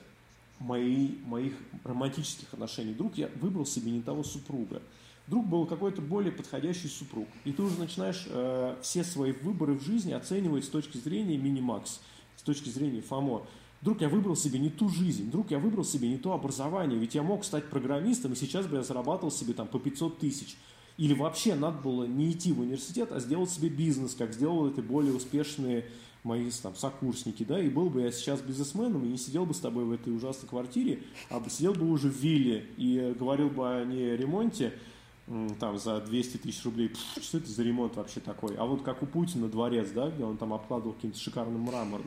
моей, 0.59 1.19
моих 1.25 1.54
романтических 1.85 2.52
отношений. 2.52 2.92
Вдруг 2.92 3.16
я 3.16 3.31
выбрал 3.40 3.64
себе 3.64 3.92
не 3.92 4.02
того 4.02 4.23
супруга 4.25 4.83
вдруг 5.27 5.46
был 5.46 5.66
какой-то 5.66 6.03
более 6.03 6.33
подходящий 6.33 6.88
супруг. 6.88 7.29
И 7.44 7.53
ты 7.53 7.62
уже 7.62 7.79
начинаешь 7.79 8.27
э, 8.29 8.77
все 8.83 9.05
свои 9.05 9.33
выборы 9.33 9.75
в 9.75 9.83
жизни 9.83 10.12
оценивать 10.12 10.64
с 10.64 10.68
точки 10.68 10.98
зрения 10.98 11.37
минимакс, 11.37 12.01
с 12.37 12.42
точки 12.42 12.68
зрения 12.68 13.01
ФОМО. 13.01 13.42
Вдруг 13.83 14.01
я 14.01 14.09
выбрал 14.09 14.37
себе 14.37 14.61
не 14.61 14.71
ту 14.71 14.88
жизнь, 14.88 15.27
вдруг 15.27 15.51
я 15.51 15.59
выбрал 15.59 15.85
себе 15.85 16.09
не 16.09 16.16
то 16.16 16.33
образование, 16.33 16.99
ведь 16.99 17.16
я 17.16 17.23
мог 17.25 17.45
стать 17.45 17.68
программистом, 17.68 18.33
и 18.33 18.37
сейчас 18.37 18.66
бы 18.66 18.77
я 18.77 18.85
зарабатывал 18.85 19.33
себе 19.33 19.55
там 19.55 19.66
по 19.66 19.81
500 19.81 20.21
тысяч. 20.21 20.57
Или 20.99 21.14
вообще 21.14 21.57
надо 21.57 21.79
было 21.79 22.05
не 22.05 22.31
идти 22.31 22.53
в 22.53 22.61
университет, 22.61 23.11
а 23.11 23.18
сделать 23.18 23.51
себе 23.51 23.68
бизнес, 23.68 24.14
как 24.14 24.35
сделали 24.35 24.73
это 24.73 24.83
более 24.83 25.12
успешные 25.12 25.87
мои 26.23 26.49
там, 26.62 26.77
сокурсники, 26.77 27.42
да, 27.42 27.61
и 27.61 27.68
был 27.68 27.90
бы 27.90 28.03
я 28.03 28.12
сейчас 28.12 28.40
бизнесменом, 28.40 29.05
и 29.05 29.09
не 29.09 29.18
сидел 29.18 29.47
бы 29.47 29.55
с 29.55 29.59
тобой 29.59 29.85
в 29.85 29.90
этой 29.90 30.14
ужасной 30.14 30.49
квартире, 30.49 31.03
а 31.29 31.40
бы 31.40 31.51
сидел 31.51 31.73
бы 31.73 31.90
уже 31.90 32.09
в 32.09 32.16
вилле 32.16 32.66
и 32.77 33.16
говорил 33.18 33.51
бы 33.51 33.68
о 33.68 33.85
не 33.85 34.16
ремонте, 34.16 34.73
там 35.59 35.79
за 35.79 36.01
200 36.01 36.37
тысяч 36.37 36.64
рублей, 36.64 36.90
Пфф, 36.90 37.23
что 37.23 37.38
это 37.38 37.51
за 37.51 37.62
ремонт 37.64 37.97
вообще 37.97 38.21
такой? 38.21 38.55
А 38.57 38.64
вот 38.64 38.83
как 38.83 39.03
у 39.03 39.07
Путина 39.07 39.49
дворец, 39.49 39.90
да, 39.92 40.09
где 40.11 40.23
он 40.23 40.37
там 40.37 40.53
обкладывал 40.53 40.95
каким-то 40.95 41.18
шикарным 41.18 41.62
мрамором. 41.62 42.07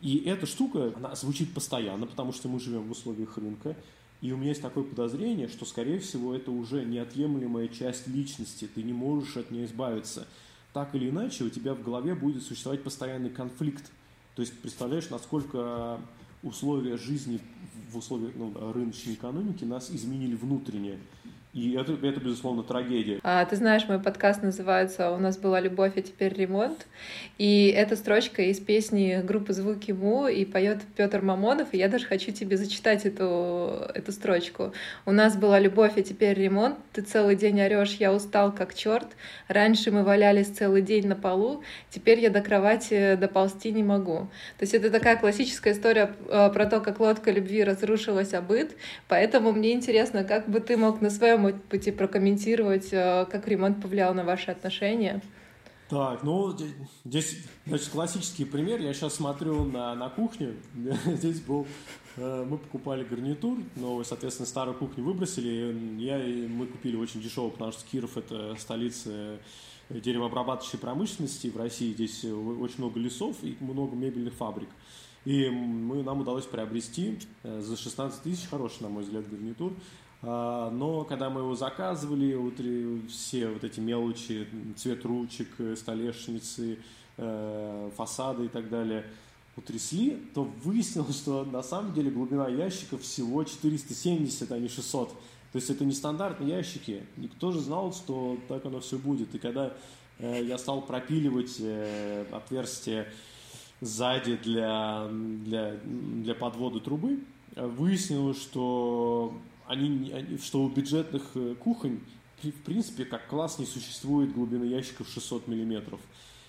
И 0.00 0.18
эта 0.18 0.46
штука, 0.46 0.92
она 0.96 1.14
звучит 1.16 1.52
постоянно, 1.52 2.06
потому 2.06 2.32
что 2.32 2.48
мы 2.48 2.60
живем 2.60 2.84
в 2.84 2.92
условиях 2.92 3.36
рынка, 3.36 3.76
и 4.20 4.32
у 4.32 4.36
меня 4.36 4.50
есть 4.50 4.62
такое 4.62 4.84
подозрение, 4.84 5.48
что, 5.48 5.64
скорее 5.64 6.00
всего, 6.00 6.34
это 6.34 6.50
уже 6.50 6.84
неотъемлемая 6.84 7.68
часть 7.68 8.08
личности, 8.08 8.68
ты 8.72 8.82
не 8.82 8.92
можешь 8.92 9.36
от 9.36 9.50
нее 9.50 9.64
избавиться. 9.66 10.26
Так 10.72 10.94
или 10.94 11.08
иначе, 11.10 11.44
у 11.44 11.50
тебя 11.50 11.74
в 11.74 11.82
голове 11.82 12.14
будет 12.14 12.42
существовать 12.42 12.82
постоянный 12.82 13.30
конфликт. 13.30 13.90
То 14.34 14.42
есть, 14.42 14.60
представляешь, 14.60 15.08
насколько 15.10 16.00
условия 16.42 16.96
жизни 16.96 17.40
в 17.90 17.96
условиях 17.96 18.32
ну, 18.36 18.52
рыночной 18.72 19.14
экономики 19.14 19.64
нас 19.64 19.90
изменили 19.90 20.34
внутренне. 20.34 20.98
И 21.58 21.72
это, 21.72 21.94
это, 22.06 22.20
безусловно, 22.20 22.62
трагедия. 22.62 23.18
А, 23.24 23.44
ты 23.44 23.56
знаешь, 23.56 23.88
мой 23.88 23.98
подкаст 23.98 24.44
называется 24.44 25.10
«У 25.10 25.18
нас 25.18 25.36
была 25.36 25.58
любовь, 25.58 25.94
а 25.96 26.02
теперь 26.02 26.32
ремонт». 26.32 26.86
И 27.36 27.74
эта 27.76 27.96
строчка 27.96 28.42
из 28.42 28.60
песни 28.60 29.20
группы 29.24 29.52
«Звуки 29.52 29.90
Му» 29.90 30.28
и 30.28 30.44
поет 30.44 30.78
Петр 30.96 31.20
Мамонов. 31.20 31.68
И 31.72 31.78
я 31.78 31.88
даже 31.88 32.06
хочу 32.06 32.30
тебе 32.30 32.56
зачитать 32.56 33.06
эту, 33.06 33.90
эту 33.92 34.12
строчку. 34.12 34.72
«У 35.04 35.10
нас 35.10 35.36
была 35.36 35.58
любовь, 35.58 35.94
а 35.96 36.02
теперь 36.02 36.38
ремонт. 36.38 36.78
Ты 36.92 37.02
целый 37.02 37.34
день 37.34 37.60
орешь, 37.60 37.94
я 37.94 38.12
устал 38.12 38.54
как 38.54 38.72
черт. 38.72 39.08
Раньше 39.48 39.90
мы 39.90 40.04
валялись 40.04 40.46
целый 40.46 40.82
день 40.82 41.08
на 41.08 41.16
полу. 41.16 41.64
Теперь 41.90 42.20
я 42.20 42.30
до 42.30 42.40
кровати 42.40 43.16
доползти 43.16 43.72
не 43.72 43.82
могу». 43.82 44.28
То 44.58 44.62
есть 44.62 44.74
это 44.74 44.90
такая 44.90 45.16
классическая 45.16 45.72
история 45.72 46.14
а, 46.30 46.50
про 46.50 46.66
то, 46.66 46.80
как 46.80 47.00
лодка 47.00 47.32
любви 47.32 47.64
разрушилась, 47.64 48.32
а 48.32 48.42
быт. 48.42 48.76
Поэтому 49.08 49.50
мне 49.50 49.72
интересно, 49.72 50.22
как 50.22 50.48
бы 50.48 50.60
ты 50.60 50.76
мог 50.76 51.00
на 51.00 51.10
своем 51.10 51.47
может 51.48 51.66
быть, 51.66 51.96
прокомментировать, 51.96 52.92
э, 52.92 53.26
как 53.30 53.48
ремонт 53.48 53.80
повлиял 53.80 54.14
на 54.14 54.24
ваши 54.24 54.50
отношения? 54.50 55.22
Так, 55.88 56.22
ну, 56.22 56.54
здесь, 57.04 57.38
значит, 57.66 57.88
классический 57.88 58.44
пример. 58.44 58.80
Я 58.80 58.92
сейчас 58.92 59.14
смотрю 59.14 59.64
на, 59.64 59.94
на 59.94 60.10
кухню. 60.10 60.56
Здесь 61.06 61.40
был... 61.40 61.66
Э, 62.16 62.44
мы 62.46 62.58
покупали 62.58 63.04
гарнитур, 63.04 63.58
но, 63.76 64.04
соответственно, 64.04 64.46
старую 64.46 64.76
кухню 64.76 65.02
выбросили. 65.02 65.98
Я, 65.98 66.18
мы 66.48 66.66
купили 66.66 66.96
очень 66.96 67.22
дешево, 67.22 67.48
потому 67.48 67.72
что 67.72 67.88
Киров– 67.90 68.16
это 68.18 68.54
столица 68.58 69.38
деревообрабатывающей 69.88 70.78
промышленности 70.78 71.46
в 71.46 71.56
России. 71.56 71.94
Здесь 71.94 72.22
очень 72.24 72.78
много 72.78 73.00
лесов 73.00 73.36
и 73.42 73.56
много 73.60 73.96
мебельных 73.96 74.34
фабрик. 74.34 74.68
И 75.24 75.48
мы, 75.48 76.02
нам 76.02 76.20
удалось 76.20 76.44
приобрести 76.44 77.18
э, 77.42 77.60
за 77.60 77.76
16 77.76 78.22
тысяч 78.22 78.46
хороший, 78.48 78.82
на 78.82 78.88
мой 78.90 79.04
взгляд, 79.04 79.28
гарнитур. 79.28 79.72
А, 80.22 80.70
но 80.70 81.04
когда 81.04 81.30
мы 81.30 81.40
его 81.40 81.54
заказывали, 81.54 82.36
все 83.08 83.48
вот 83.48 83.64
эти 83.64 83.80
мелочи, 83.80 84.48
цвет 84.76 85.04
ручек, 85.04 85.48
э, 85.58 85.76
столешницы, 85.76 86.78
э, 87.16 87.90
фасады 87.96 88.46
и 88.46 88.48
так 88.48 88.68
далее 88.68 89.04
утрясли, 89.56 90.18
то 90.34 90.44
выяснилось, 90.64 91.16
что 91.16 91.44
на 91.44 91.62
самом 91.62 91.92
деле 91.92 92.10
глубина 92.10 92.48
ящика 92.48 92.98
всего 92.98 93.44
470, 93.44 94.50
а 94.50 94.58
не 94.58 94.68
600. 94.68 95.10
То 95.10 95.56
есть 95.56 95.70
это 95.70 95.84
не 95.84 95.92
стандартные 95.92 96.50
ящики. 96.50 97.04
Никто 97.16 97.52
же 97.52 97.60
знал, 97.60 97.92
что 97.92 98.38
так 98.48 98.66
оно 98.66 98.80
все 98.80 98.98
будет. 98.98 99.34
И 99.34 99.38
когда 99.38 99.72
э, 100.18 100.44
я 100.44 100.58
стал 100.58 100.82
пропиливать 100.82 101.60
отверстие 102.32 103.08
сзади 103.80 104.36
для, 104.36 105.08
для, 105.08 105.76
для 105.84 106.34
подвода 106.34 106.80
трубы, 106.80 107.20
выяснилось, 107.54 108.40
что 108.42 109.32
они, 109.68 110.10
они, 110.12 110.38
что 110.38 110.62
у 110.62 110.68
бюджетных 110.68 111.22
э, 111.34 111.54
кухонь, 111.54 112.00
в 112.42 112.62
принципе, 112.64 113.04
как 113.04 113.28
класс 113.28 113.58
не 113.58 113.66
существует 113.66 114.32
глубины 114.32 114.64
ящиков 114.64 115.08
600 115.08 115.48
миллиметров. 115.48 116.00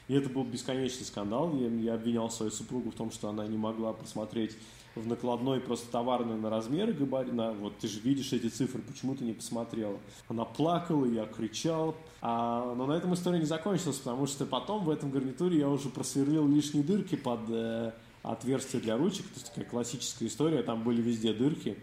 И 0.07 0.13
это 0.13 0.29
был 0.29 0.43
бесконечный 0.43 1.05
скандал. 1.05 1.55
Я, 1.55 1.67
я 1.67 1.93
обвинял 1.93 2.29
свою 2.29 2.51
супругу 2.51 2.91
в 2.91 2.95
том, 2.95 3.11
что 3.11 3.29
она 3.29 3.45
не 3.47 3.57
могла 3.57 3.93
просмотреть 3.93 4.55
в 4.95 5.07
накладной 5.07 5.59
просто 5.59 5.89
товарной 5.91 6.37
на 6.37 6.49
размеры 6.49 6.93
габарит, 6.93 7.33
на, 7.33 7.51
вот 7.53 7.77
ты 7.77 7.87
же 7.87 7.99
видишь 7.99 8.33
эти 8.33 8.47
цифры, 8.47 8.81
почему 8.81 9.15
ты 9.15 9.23
не 9.23 9.33
посмотрела? 9.33 9.97
Она 10.27 10.45
плакала, 10.45 11.05
я 11.05 11.25
кричал, 11.25 11.95
а, 12.21 12.73
но 12.75 12.85
на 12.85 12.93
этом 12.93 13.13
история 13.13 13.39
не 13.39 13.45
закончилась, 13.45 13.97
потому 13.97 14.27
что 14.27 14.45
потом 14.45 14.83
в 14.83 14.89
этом 14.89 15.11
гарнитуре 15.11 15.59
я 15.59 15.69
уже 15.69 15.89
просверлил 15.89 16.47
лишние 16.47 16.83
дырки 16.83 17.15
под 17.15 17.41
э, 17.49 17.93
отверстие 18.23 18.81
для 18.81 18.97
ручек, 18.97 19.25
то 19.27 19.35
есть 19.35 19.47
такая 19.49 19.65
классическая 19.65 20.25
история, 20.25 20.63
там 20.63 20.83
были 20.83 21.01
везде 21.01 21.33
дырки, 21.33 21.77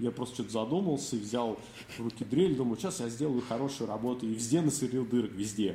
я 0.00 0.10
просто 0.10 0.36
что-то 0.36 0.50
задумался, 0.50 1.16
взял 1.16 1.58
в 1.96 2.00
руки 2.00 2.24
дрель, 2.24 2.56
думаю, 2.56 2.76
сейчас 2.76 3.00
я 3.00 3.08
сделаю 3.08 3.42
хорошую 3.42 3.88
работу, 3.88 4.26
и 4.26 4.34
везде 4.34 4.60
насверлил 4.60 5.04
дырок, 5.04 5.32
везде. 5.32 5.72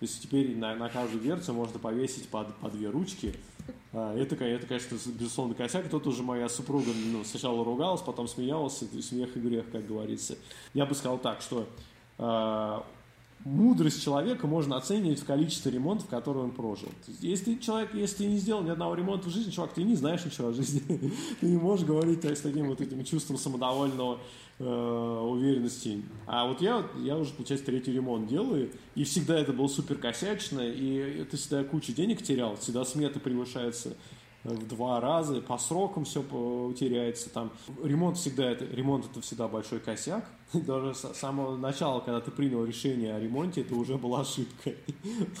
То 0.00 0.06
есть 0.06 0.22
теперь 0.22 0.56
на, 0.56 0.74
на 0.74 0.88
каждую 0.88 1.20
дверцу 1.20 1.52
можно 1.52 1.78
повесить 1.78 2.28
по, 2.28 2.44
по 2.44 2.68
две 2.70 2.88
ручки. 2.90 3.34
А, 3.92 4.16
это, 4.16 4.34
это, 4.44 4.66
конечно, 4.66 4.98
безусловно, 5.12 5.54
косяк. 5.54 5.88
Тут 5.88 6.06
уже 6.06 6.22
моя 6.22 6.48
супруга 6.48 6.90
ну, 7.12 7.24
сначала 7.24 7.64
ругалась, 7.64 8.02
потом 8.02 8.28
смеялась. 8.28 8.82
Это 8.82 9.00
смех 9.02 9.36
и 9.36 9.40
грех, 9.40 9.70
как 9.70 9.86
говорится. 9.86 10.36
Я 10.72 10.86
бы 10.86 10.94
сказал 10.94 11.18
так, 11.18 11.40
что 11.40 11.68
а, 12.18 12.84
мудрость 13.44 14.02
человека 14.02 14.46
можно 14.46 14.76
оценивать 14.76 15.20
в 15.20 15.26
количестве 15.26 15.70
ремонтов, 15.70 16.08
которые 16.08 16.44
он 16.44 16.50
прожил. 16.50 16.88
Если 17.20 17.56
человек, 17.56 17.94
если 17.94 18.16
ты 18.16 18.26
не 18.26 18.38
сделал 18.38 18.62
ни 18.62 18.70
одного 18.70 18.94
ремонта 18.94 19.28
в 19.28 19.32
жизни, 19.32 19.50
чувак, 19.50 19.74
ты 19.74 19.82
не 19.82 19.94
знаешь 19.94 20.24
ничего 20.24 20.48
о 20.48 20.52
жизни. 20.52 20.82
Ты 21.40 21.46
не 21.46 21.58
можешь 21.58 21.86
говорить 21.86 22.24
с 22.24 22.40
таким 22.40 22.68
вот 22.68 22.80
этим 22.80 23.04
чувством 23.04 23.36
самодовольного 23.36 24.18
э, 24.58 24.64
уверенности. 24.64 26.02
А 26.26 26.46
вот 26.46 26.60
я, 26.62 26.86
я 27.02 27.16
уже, 27.16 27.32
получается, 27.34 27.66
третий 27.66 27.92
ремонт 27.92 28.28
делаю, 28.28 28.70
и 28.94 29.04
всегда 29.04 29.38
это 29.38 29.52
было 29.52 29.68
супер 29.68 29.96
косячно, 29.96 30.60
и 30.60 31.24
ты 31.24 31.36
всегда 31.36 31.64
кучу 31.64 31.92
денег 31.92 32.22
терял, 32.22 32.56
всегда 32.56 32.84
сметы 32.84 33.20
превышаются 33.20 33.94
в 34.44 34.68
два 34.68 35.00
раза, 35.00 35.40
по 35.40 35.56
срокам 35.56 36.04
все 36.04 36.22
теряется. 36.78 37.30
Там 37.30 37.50
ремонт 37.82 38.18
всегда 38.18 38.50
это 38.50 38.64
ремонт 38.66 39.06
это 39.10 39.20
всегда 39.22 39.48
большой 39.48 39.80
косяк. 39.80 40.24
Даже 40.52 40.94
с 40.94 41.14
самого 41.14 41.56
начала, 41.56 42.00
когда 42.00 42.20
ты 42.20 42.30
принял 42.30 42.64
решение 42.64 43.14
о 43.14 43.20
ремонте, 43.20 43.62
это 43.62 43.74
уже 43.74 43.96
была 43.96 44.20
ошибка. 44.20 44.72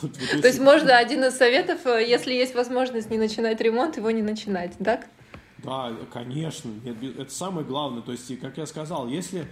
То 0.40 0.46
есть 0.46 0.58
можно 0.58 0.96
один 0.96 1.22
из 1.24 1.36
советов, 1.36 1.86
э, 1.86 2.04
если 2.08 2.32
есть 2.32 2.54
возможность 2.54 3.10
не 3.10 3.18
начинать 3.18 3.60
ремонт, 3.60 3.96
его 3.96 4.10
не 4.10 4.22
начинать, 4.22 4.72
так? 4.82 5.06
Да, 5.58 5.92
конечно. 6.12 6.70
Это 6.84 7.30
самое 7.30 7.66
главное. 7.66 8.02
То 8.02 8.12
есть, 8.12 8.40
как 8.40 8.58
я 8.58 8.66
сказал, 8.66 9.08
если 9.08 9.46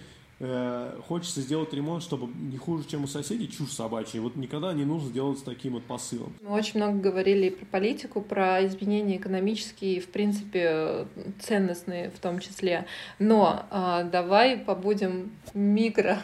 Э, 0.45 0.99
хочется 1.07 1.41
сделать 1.41 1.73
ремонт, 1.73 2.03
чтобы 2.03 2.29
не 2.51 2.59
хуже, 2.59 2.85
чем 2.89 3.05
у 3.05 3.07
соседей, 3.07 3.49
чушь 3.49 3.71
собачья. 3.71 4.21
Вот 4.21 4.35
никогда 4.35 4.73
не 4.73 4.85
нужно 4.85 5.13
делать 5.13 5.39
с 5.39 5.43
таким 5.43 5.75
вот 5.75 5.85
посылом. 5.85 6.33
Мы 6.43 6.51
очень 6.51 6.81
много 6.81 6.99
говорили 6.99 7.49
про 7.49 7.65
политику, 7.65 8.21
про 8.21 8.67
изменения 8.67 9.19
экономические 9.19 10.01
в 10.01 10.09
принципе, 10.09 11.07
ценностные 11.39 12.11
в 12.11 12.19
том 12.19 12.41
числе. 12.41 12.87
Но 13.21 13.67
э, 13.71 14.09
давай 14.11 14.57
побудем 14.57 15.31
микро 15.55 16.19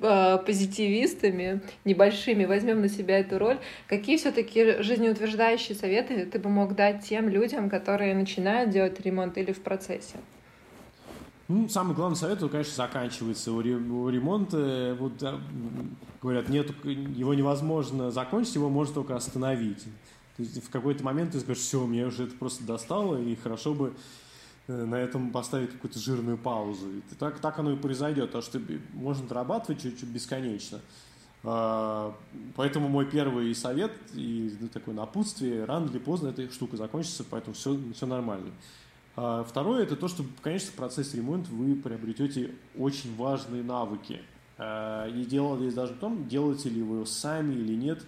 а, 0.00 0.36
позитивистами 0.38 1.62
небольшими, 1.86 2.44
возьмем 2.44 2.82
на 2.82 2.90
себя 2.90 3.20
эту 3.20 3.38
роль, 3.38 3.58
какие 3.86 4.18
все-таки 4.18 4.82
жизнеутверждающие 4.82 5.74
советы 5.74 6.26
ты 6.26 6.38
бы 6.38 6.50
мог 6.50 6.74
дать 6.74 7.04
тем 7.08 7.30
людям, 7.30 7.70
которые 7.70 8.14
начинают 8.14 8.68
делать 8.68 9.00
ремонт 9.00 9.38
или 9.38 9.52
в 9.52 9.62
процессе? 9.62 10.18
Ну, 11.46 11.68
самый 11.68 11.94
главный 11.94 12.16
совет, 12.16 12.42
он, 12.42 12.48
конечно, 12.48 12.74
заканчивается. 12.74 13.52
У, 13.52 13.60
ремонта, 13.60 14.96
вот, 14.98 15.12
говорят, 16.22 16.48
нет, 16.48 16.70
его 16.84 17.34
невозможно 17.34 18.10
закончить, 18.10 18.54
его 18.54 18.70
можно 18.70 18.94
только 18.94 19.14
остановить. 19.14 19.84
То 20.36 20.42
есть 20.42 20.64
в 20.64 20.70
какой-то 20.70 21.04
момент 21.04 21.32
ты 21.32 21.40
скажешь, 21.40 21.62
все, 21.62 21.86
мне 21.86 22.06
уже 22.06 22.24
это 22.24 22.34
просто 22.34 22.64
достало, 22.64 23.20
и 23.20 23.36
хорошо 23.36 23.74
бы 23.74 23.94
э, 24.66 24.84
на 24.84 24.96
этом 24.96 25.30
поставить 25.30 25.70
какую-то 25.70 25.98
жирную 25.98 26.38
паузу. 26.38 26.90
И 26.90 27.14
так, 27.18 27.38
так 27.38 27.58
оно 27.58 27.72
и 27.72 27.76
произойдет, 27.76 28.32
потому 28.32 28.42
что 28.42 28.60
можно 28.94 29.28
дорабатывать 29.28 29.82
чуть-чуть 29.82 30.08
бесконечно. 30.08 30.80
А, 31.44 32.16
поэтому 32.56 32.88
мой 32.88 33.04
первый 33.04 33.54
совет 33.54 33.92
и 34.14 34.56
ну, 34.58 34.68
такое 34.68 34.94
напутствие, 34.94 35.66
рано 35.66 35.90
или 35.90 35.98
поздно 35.98 36.28
эта 36.28 36.50
штука 36.50 36.78
закончится, 36.78 37.22
поэтому 37.22 37.54
все, 37.54 37.78
все 37.94 38.06
нормально. 38.06 38.50
А 39.16 39.44
второе– 39.44 39.82
это 39.84 39.96
то, 39.96 40.08
что, 40.08 40.24
конечно, 40.42 40.72
в 40.72 40.74
процессе 40.74 41.16
ремонта 41.16 41.50
вы 41.52 41.76
приобретете 41.76 42.54
очень 42.76 43.14
важные 43.16 43.62
навыки. 43.62 44.20
А, 44.58 45.08
и 45.08 45.24
дело 45.24 45.56
здесь 45.56 45.74
даже 45.74 45.94
в 45.94 45.98
том, 45.98 46.28
делаете 46.28 46.68
ли 46.68 46.82
вы 46.82 46.96
его 46.96 47.04
сами 47.04 47.54
или 47.54 47.74
нет, 47.74 48.04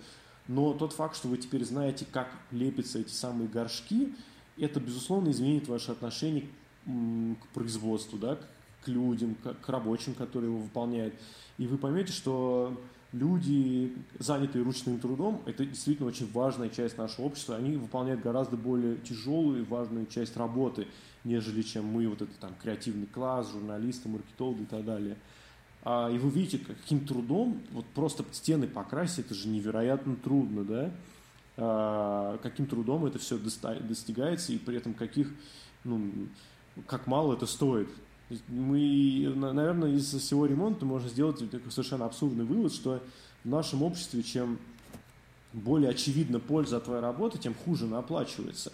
но 0.49 0.73
тот 0.73 0.93
факт, 0.93 1.17
что 1.17 1.29
вы 1.29 1.39
теперь 1.39 1.65
знаете, 1.65 2.07
как 2.11 2.29
лепятся 2.51 2.99
эти 2.99 3.11
самые 3.11 3.49
горшки, 3.49 4.15
это, 4.59 4.81
безусловно, 4.81 5.31
изменит 5.31 5.69
ваше 5.69 5.93
отношение 5.93 6.49
к 6.85 7.47
производству, 7.53 8.19
да, 8.19 8.39
к 8.85 8.89
людям, 8.89 9.35
к 9.35 9.69
рабочим, 9.69 10.15
которые 10.15 10.51
его 10.51 10.61
выполняют. 10.61 11.15
И 11.59 11.67
вы 11.67 11.79
поймете, 11.79 12.13
что 12.13 12.81
люди, 13.13 13.95
занятые 14.19 14.65
ручным 14.65 14.99
трудом, 14.99 15.43
это 15.47 15.65
действительно 15.65 16.09
очень 16.09 16.31
важная 16.33 16.69
часть 16.69 16.99
нашего 16.99 17.27
общества. 17.27 17.57
Они 17.57 17.77
выполняют 17.77 18.23
гораздо 18.23 18.57
более 18.57 18.97
тяжелую 18.97 19.63
и 19.63 19.65
важную 19.65 20.07
часть 20.07 20.37
работы, 20.37 20.87
нежели 21.25 21.63
чем 21.63 21.87
мы, 21.87 22.09
вот 22.09 22.23
это 22.23 22.33
там 22.41 22.55
креативный 22.61 23.07
класс, 23.07 23.51
журналисты, 23.51 24.09
маркетологи 24.09 24.63
и 24.63 24.67
так 24.67 24.85
далее. 24.85 25.17
А, 25.83 26.11
и 26.11 26.19
вы 26.19 26.31
видите, 26.31 26.59
каким 26.59 27.07
трудом, 27.07 27.63
вот 27.71 27.87
просто 27.87 28.25
стены 28.33 28.67
покрасить, 28.67 29.21
это 29.21 29.35
же 29.35 29.49
невероятно 29.49 30.17
трудно, 30.17 30.65
да? 30.65 30.91
А, 31.57 32.39
каким 32.43 32.67
трудом 32.67 33.07
это 33.07 33.19
все 33.19 33.39
достигается, 33.39 34.53
и 34.53 34.59
при 34.59 34.77
этом 34.77 34.95
каких, 34.95 35.33
ну, 35.85 36.11
как 36.87 37.07
мало 37.07 37.35
это 37.35 37.47
стоит. 37.47 37.89
Мы, 38.49 39.33
наверное, 39.37 39.93
из 39.93 40.13
всего 40.13 40.47
ремонта 40.47 40.85
можно 40.85 41.09
сделать 41.09 41.39
такой 41.51 41.71
совершенно 41.71 42.07
абсурдный 42.07 42.45
вывод, 42.45 42.73
что 42.73 43.01
в 43.45 43.49
нашем 43.49 43.83
обществе 43.83 44.23
чем 44.23 44.59
более 45.53 45.91
очевидна 45.91 46.41
польза 46.41 46.79
от 46.79 46.85
твоей 46.85 47.01
работы, 47.01 47.39
тем 47.39 47.55
хуже 47.55 47.87
она 47.87 47.99
оплачивается. 47.99 48.73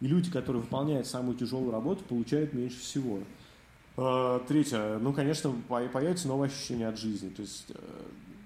И 0.00 0.06
люди, 0.06 0.30
которые 0.30 0.62
выполняют 0.62 1.06
самую 1.06 1.36
тяжелую 1.36 1.72
работу, 1.72 2.04
получают 2.04 2.52
меньше 2.52 2.78
всего. 2.78 3.20
А, 3.96 4.42
третье. 4.46 4.98
Ну, 4.98 5.12
конечно, 5.12 5.52
появится 5.68 6.28
новое 6.28 6.48
ощущение 6.48 6.88
от 6.88 6.98
жизни. 6.98 7.28
То 7.30 7.42
есть 7.42 7.66
э, 7.68 7.89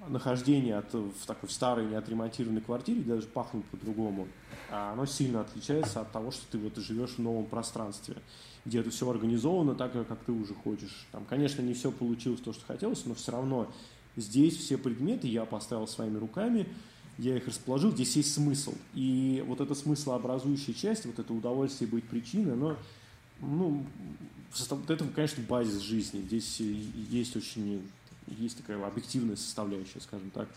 нахождение 0.09 0.77
от, 0.77 0.93
в 0.93 1.27
такой 1.27 1.49
старой 1.49 1.87
неотремонтированной 1.87 2.61
квартире 2.61 3.03
даже 3.03 3.27
пахнет 3.27 3.65
по-другому. 3.67 4.29
А 4.71 4.93
оно 4.93 5.07
сильно 5.07 5.41
отличается 5.41 6.01
от 6.01 6.13
того, 6.13 6.31
что 6.31 6.43
ты 6.51 6.59
вот 6.59 6.77
живешь 6.77 7.11
в 7.11 7.19
новом 7.19 7.47
пространстве 7.47 8.17
где 8.65 8.81
это 8.81 8.91
все 8.91 9.09
организовано 9.09 9.75
так, 9.75 9.93
как 9.93 10.19
ты 10.25 10.33
уже 10.33 10.55
хочешь. 10.55 11.07
Там, 11.13 11.25
конечно, 11.25 11.63
не 11.63 11.75
все 11.75 11.91
получилось 11.91 12.41
то, 12.41 12.53
что 12.53 12.65
хотелось, 12.65 13.05
но 13.05 13.15
все 13.15 13.33
равно 13.33 13.71
здесь 14.17 14.57
все 14.57 14.79
предметы 14.79 15.27
я 15.27 15.45
поставил 15.45 15.87
своими 15.87 16.17
руками, 16.17 16.67
я 17.19 17.37
их 17.37 17.47
расположил, 17.47 17.93
здесь 17.93 18.17
есть 18.17 18.33
смысл. 18.33 18.75
И 18.95 19.45
вот 19.47 19.61
эта 19.61 19.75
смыслообразующая 19.75 20.75
часть, 20.75 21.07
вот 21.07 21.19
это 21.19 21.33
удовольствие 21.33 21.91
быть 21.91 22.05
причиной, 22.05 22.55
оно, 22.55 22.77
ну, 23.41 23.85
это, 24.89 25.05
конечно, 25.15 25.45
базис 25.47 25.81
жизни. 25.81 26.23
Здесь 26.23 26.61
есть 26.61 27.37
очень, 27.37 27.83
есть 28.27 28.57
такая 28.57 28.85
объективная 28.85 29.37
составляющая, 29.37 30.01
скажем 30.01 30.31
так. 30.31 30.49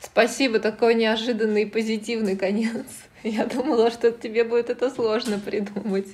Спасибо, 0.00 0.58
такой 0.58 0.94
неожиданный 0.94 1.62
и 1.62 1.66
позитивный 1.66 2.36
конец. 2.36 2.86
Я 3.22 3.46
думала, 3.46 3.90
что 3.90 4.10
тебе 4.12 4.44
будет 4.44 4.70
это 4.70 4.90
сложно 4.90 5.38
придумать. 5.38 6.08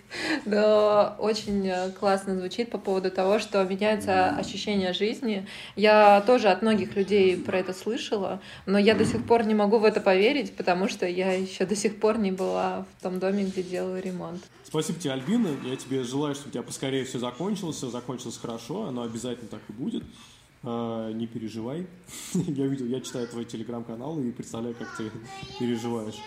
Но 0.44 1.14
очень 1.18 1.66
э, 1.68 1.90
классно 1.92 2.37
звучит 2.37 2.70
по 2.70 2.79
поводу 2.79 3.11
того, 3.11 3.38
что 3.38 3.62
меняется 3.64 4.31
ощущение 4.31 4.92
жизни. 4.92 5.46
Я 5.76 6.20
тоже 6.22 6.48
от 6.48 6.62
многих 6.62 6.96
людей 6.96 7.37
про 7.37 7.59
это 7.59 7.72
слышала, 7.72 8.40
но 8.66 8.79
я 8.79 8.94
до 8.94 9.05
сих 9.05 9.24
пор 9.24 9.46
не 9.46 9.55
могу 9.55 9.79
в 9.79 9.85
это 9.85 10.00
поверить, 10.00 10.57
потому 10.57 10.88
что 10.88 11.07
я 11.07 11.33
еще 11.33 11.64
до 11.64 11.76
сих 11.76 12.00
пор 12.00 12.18
не 12.18 12.33
была 12.33 12.87
в 12.98 13.02
том 13.02 13.20
доме, 13.20 13.44
где 13.44 13.62
делаю 13.62 14.02
ремонт. 14.02 14.42
Спасибо 14.64 14.98
тебе, 14.98 15.12
Альбина. 15.12 15.50
Я 15.64 15.76
тебе 15.76 16.02
желаю, 16.02 16.35
чтобы 16.35 16.48
у 16.48 16.52
тебя 16.52 16.62
поскорее 16.64 17.05
все 17.05 17.20
закончилось, 17.20 17.76
все 17.76 17.88
закончилось 17.88 18.38
хорошо, 18.40 18.87
оно 18.87 19.02
обязательно 19.02 19.48
так 19.48 19.61
и 19.68 19.72
будет. 19.72 20.02
А, 20.68 21.12
не 21.12 21.29
переживай. 21.29 21.87
я 22.35 22.66
видел, 22.66 22.87
я 22.87 23.00
читаю 23.00 23.29
твой 23.29 23.44
телеграм-канал 23.44 24.18
и 24.18 24.33
представляю, 24.33 24.74
как 24.74 24.96
ты 24.96 25.12
переживаешь. 25.61 26.18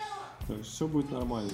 Все 0.64 0.88
будет 0.88 1.12
нормально. 1.12 1.52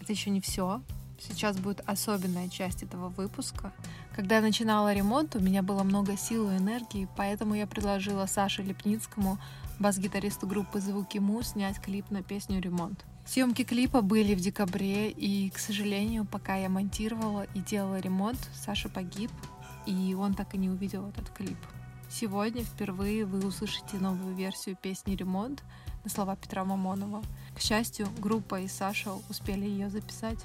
Это 0.00 0.12
еще 0.12 0.30
не 0.30 0.40
все. 0.40 0.80
Сейчас 1.18 1.58
будет 1.58 1.82
особенная 1.86 2.48
часть 2.48 2.84
этого 2.84 3.08
выпуска. 3.08 3.72
Когда 4.14 4.36
я 4.36 4.42
начинала 4.42 4.94
ремонт, 4.94 5.34
у 5.34 5.40
меня 5.40 5.62
было 5.62 5.82
много 5.82 6.16
сил 6.16 6.48
и 6.50 6.56
энергии, 6.56 7.08
поэтому 7.16 7.54
я 7.54 7.66
предложила 7.66 8.26
Саше 8.26 8.62
Лепницкому, 8.62 9.38
бас-гитаристу 9.80 10.46
группы 10.46 10.80
«Звуки 10.80 11.18
Му», 11.18 11.42
снять 11.42 11.80
клип 11.80 12.10
на 12.10 12.22
песню 12.22 12.62
«Ремонт». 12.62 13.04
Съемки 13.26 13.64
клипа 13.64 14.02
были 14.02 14.34
в 14.34 14.40
декабре, 14.40 15.10
и, 15.10 15.50
к 15.50 15.58
сожалению, 15.58 16.24
пока 16.24 16.56
я 16.56 16.68
монтировала 16.68 17.44
и 17.54 17.60
делала 17.60 17.98
ремонт, 17.98 18.38
Саша 18.54 18.88
погиб, 18.88 19.30
и 19.84 20.14
он 20.18 20.34
так 20.34 20.54
и 20.54 20.58
не 20.58 20.70
увидел 20.70 21.06
этот 21.08 21.28
клип. 21.30 21.58
Сегодня 22.10 22.64
впервые 22.64 23.24
вы 23.24 23.46
услышите 23.46 23.96
новую 23.98 24.34
версию 24.34 24.76
песни 24.76 25.14
«Ремонт» 25.14 25.62
на 26.02 26.10
слова 26.10 26.34
Петра 26.34 26.64
Мамонова. 26.64 27.22
К 27.54 27.60
счастью, 27.60 28.08
группа 28.18 28.60
и 28.60 28.66
Саша 28.66 29.12
успели 29.28 29.64
ее 29.64 29.88
записать. 29.90 30.44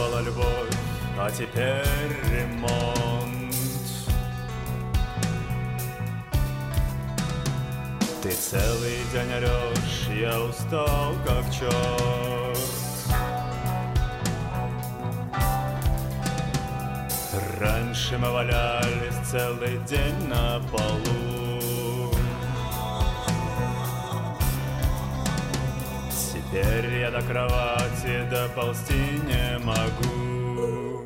Была 0.00 0.22
любовь, 0.22 0.76
а 1.18 1.30
теперь 1.30 2.16
ремонт. 2.32 3.54
Ты 8.22 8.30
целый 8.30 8.98
день 9.12 9.32
орешь, 9.34 10.08
я 10.18 10.40
устал 10.40 11.14
как 11.26 11.44
черт. 11.52 12.58
Раньше 17.60 18.16
мы 18.16 18.30
валялись 18.30 19.28
целый 19.30 19.78
день 19.86 20.28
на 20.28 20.60
полу. 20.72 21.19
Теперь 26.50 26.98
я 26.98 27.12
до 27.12 27.22
кровати 27.22 28.28
доползти 28.28 29.20
не 29.24 29.58
могу. 29.58 31.04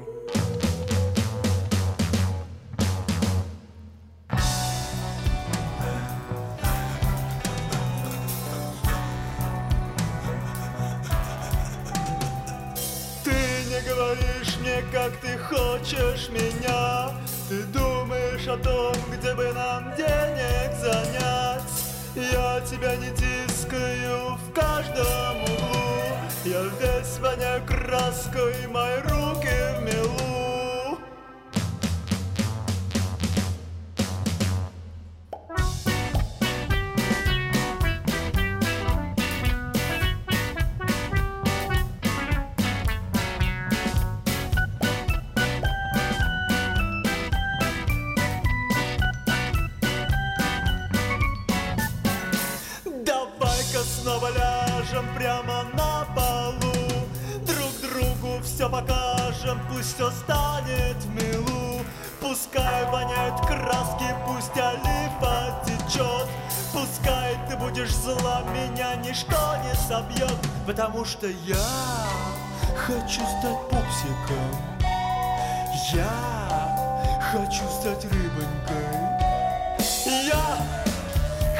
Ты 13.22 13.34
не 13.68 13.80
говоришь 13.86 14.56
мне, 14.60 14.82
как 14.90 15.14
ты 15.18 15.36
хочешь 15.36 16.30
меня 16.30 17.10
Ты 17.50 17.64
думаешь 17.64 18.48
о 18.48 18.56
том, 18.56 18.94
где 19.12 19.34
бы 19.34 19.52
нам 19.52 19.94
денег 19.94 20.74
занять 20.80 21.62
Я 22.14 22.62
тебя 22.62 22.96
не 22.96 23.10
тискаю 23.10 24.33
каждом 24.54 25.42
углу 25.42 26.16
Я 26.44 26.62
весь 26.80 27.18
воня 27.18 27.60
краской, 27.66 28.54
мои 28.68 28.98
руки 29.00 29.50
в 29.78 29.82
мелу 29.82 30.43
в 60.64 61.14
милу 61.14 61.64
Пускай 62.20 62.84
воняют 62.86 63.38
краски, 63.46 64.06
пусть 64.26 64.56
олива 64.56 65.62
течет. 65.66 66.28
Пускай 66.72 67.36
ты 67.48 67.56
будешь 67.56 67.94
зла, 67.94 68.42
меня 68.52 68.96
ничто 68.96 69.56
не 69.62 69.74
собьет. 69.74 70.34
Потому 70.66 71.04
что 71.04 71.26
я 71.26 71.56
хочу 72.76 73.20
стать 73.20 73.60
пупсиком. 73.68 74.56
Я 75.92 77.20
хочу 77.30 77.62
стать 77.68 78.04
рыбонькой. 78.04 78.84
Я 80.24 80.56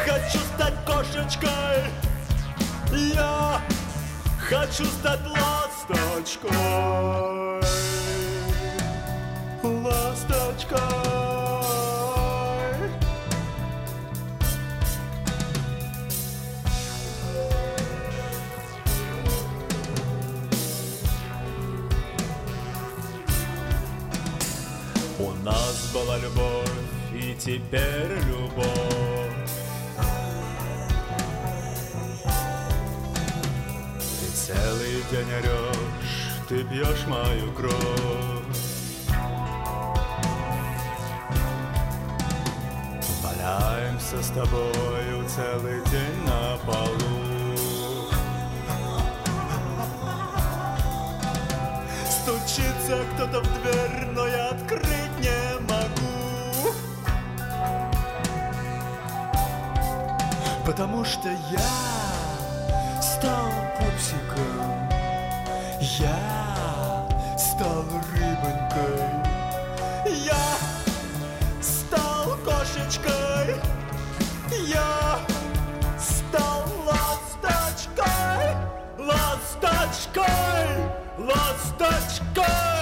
хочу 0.05 0.39
стать 0.55 0.75
кошечкой. 0.87 1.85
Я 2.91 3.61
хочу 4.49 4.85
стать 4.87 5.21
Ласточкой 5.27 6.51
У 25.19 25.33
нас 25.45 25.91
была 25.93 26.19
любовь, 26.19 26.71
и 27.13 27.35
теперь 27.35 28.17
любовь. 28.29 28.65
Ты 34.21 34.27
целый 34.33 35.03
день 35.11 35.33
орешь, 35.33 36.47
ты 36.49 36.63
пьешь 36.65 37.07
мою 37.09 37.53
кровь. 37.53 38.74
Валяемся 44.15 44.23
с 44.23 44.29
тобою 44.29 45.29
целый 45.29 45.83
день 45.91 46.25
на 46.25 46.57
полу. 46.67 47.25
Стучится 52.09 53.05
кто-то 53.15 53.41
в 53.41 53.63
дверь, 53.63 54.07
но 54.13 54.27
я 54.27 54.51
открыть 54.51 55.19
не 55.19 55.59
могу. 55.69 56.75
Потому 60.65 61.05
что 61.05 61.29
я 61.29 63.03
стал 63.03 63.51
пупсиком, 63.79 64.89
я 65.81 67.07
стал 67.37 67.85
рыбонькой, 68.13 69.14
ласточкой, 80.15 80.27
ласточкой, 81.19 81.25
ласточкой. 81.27 82.74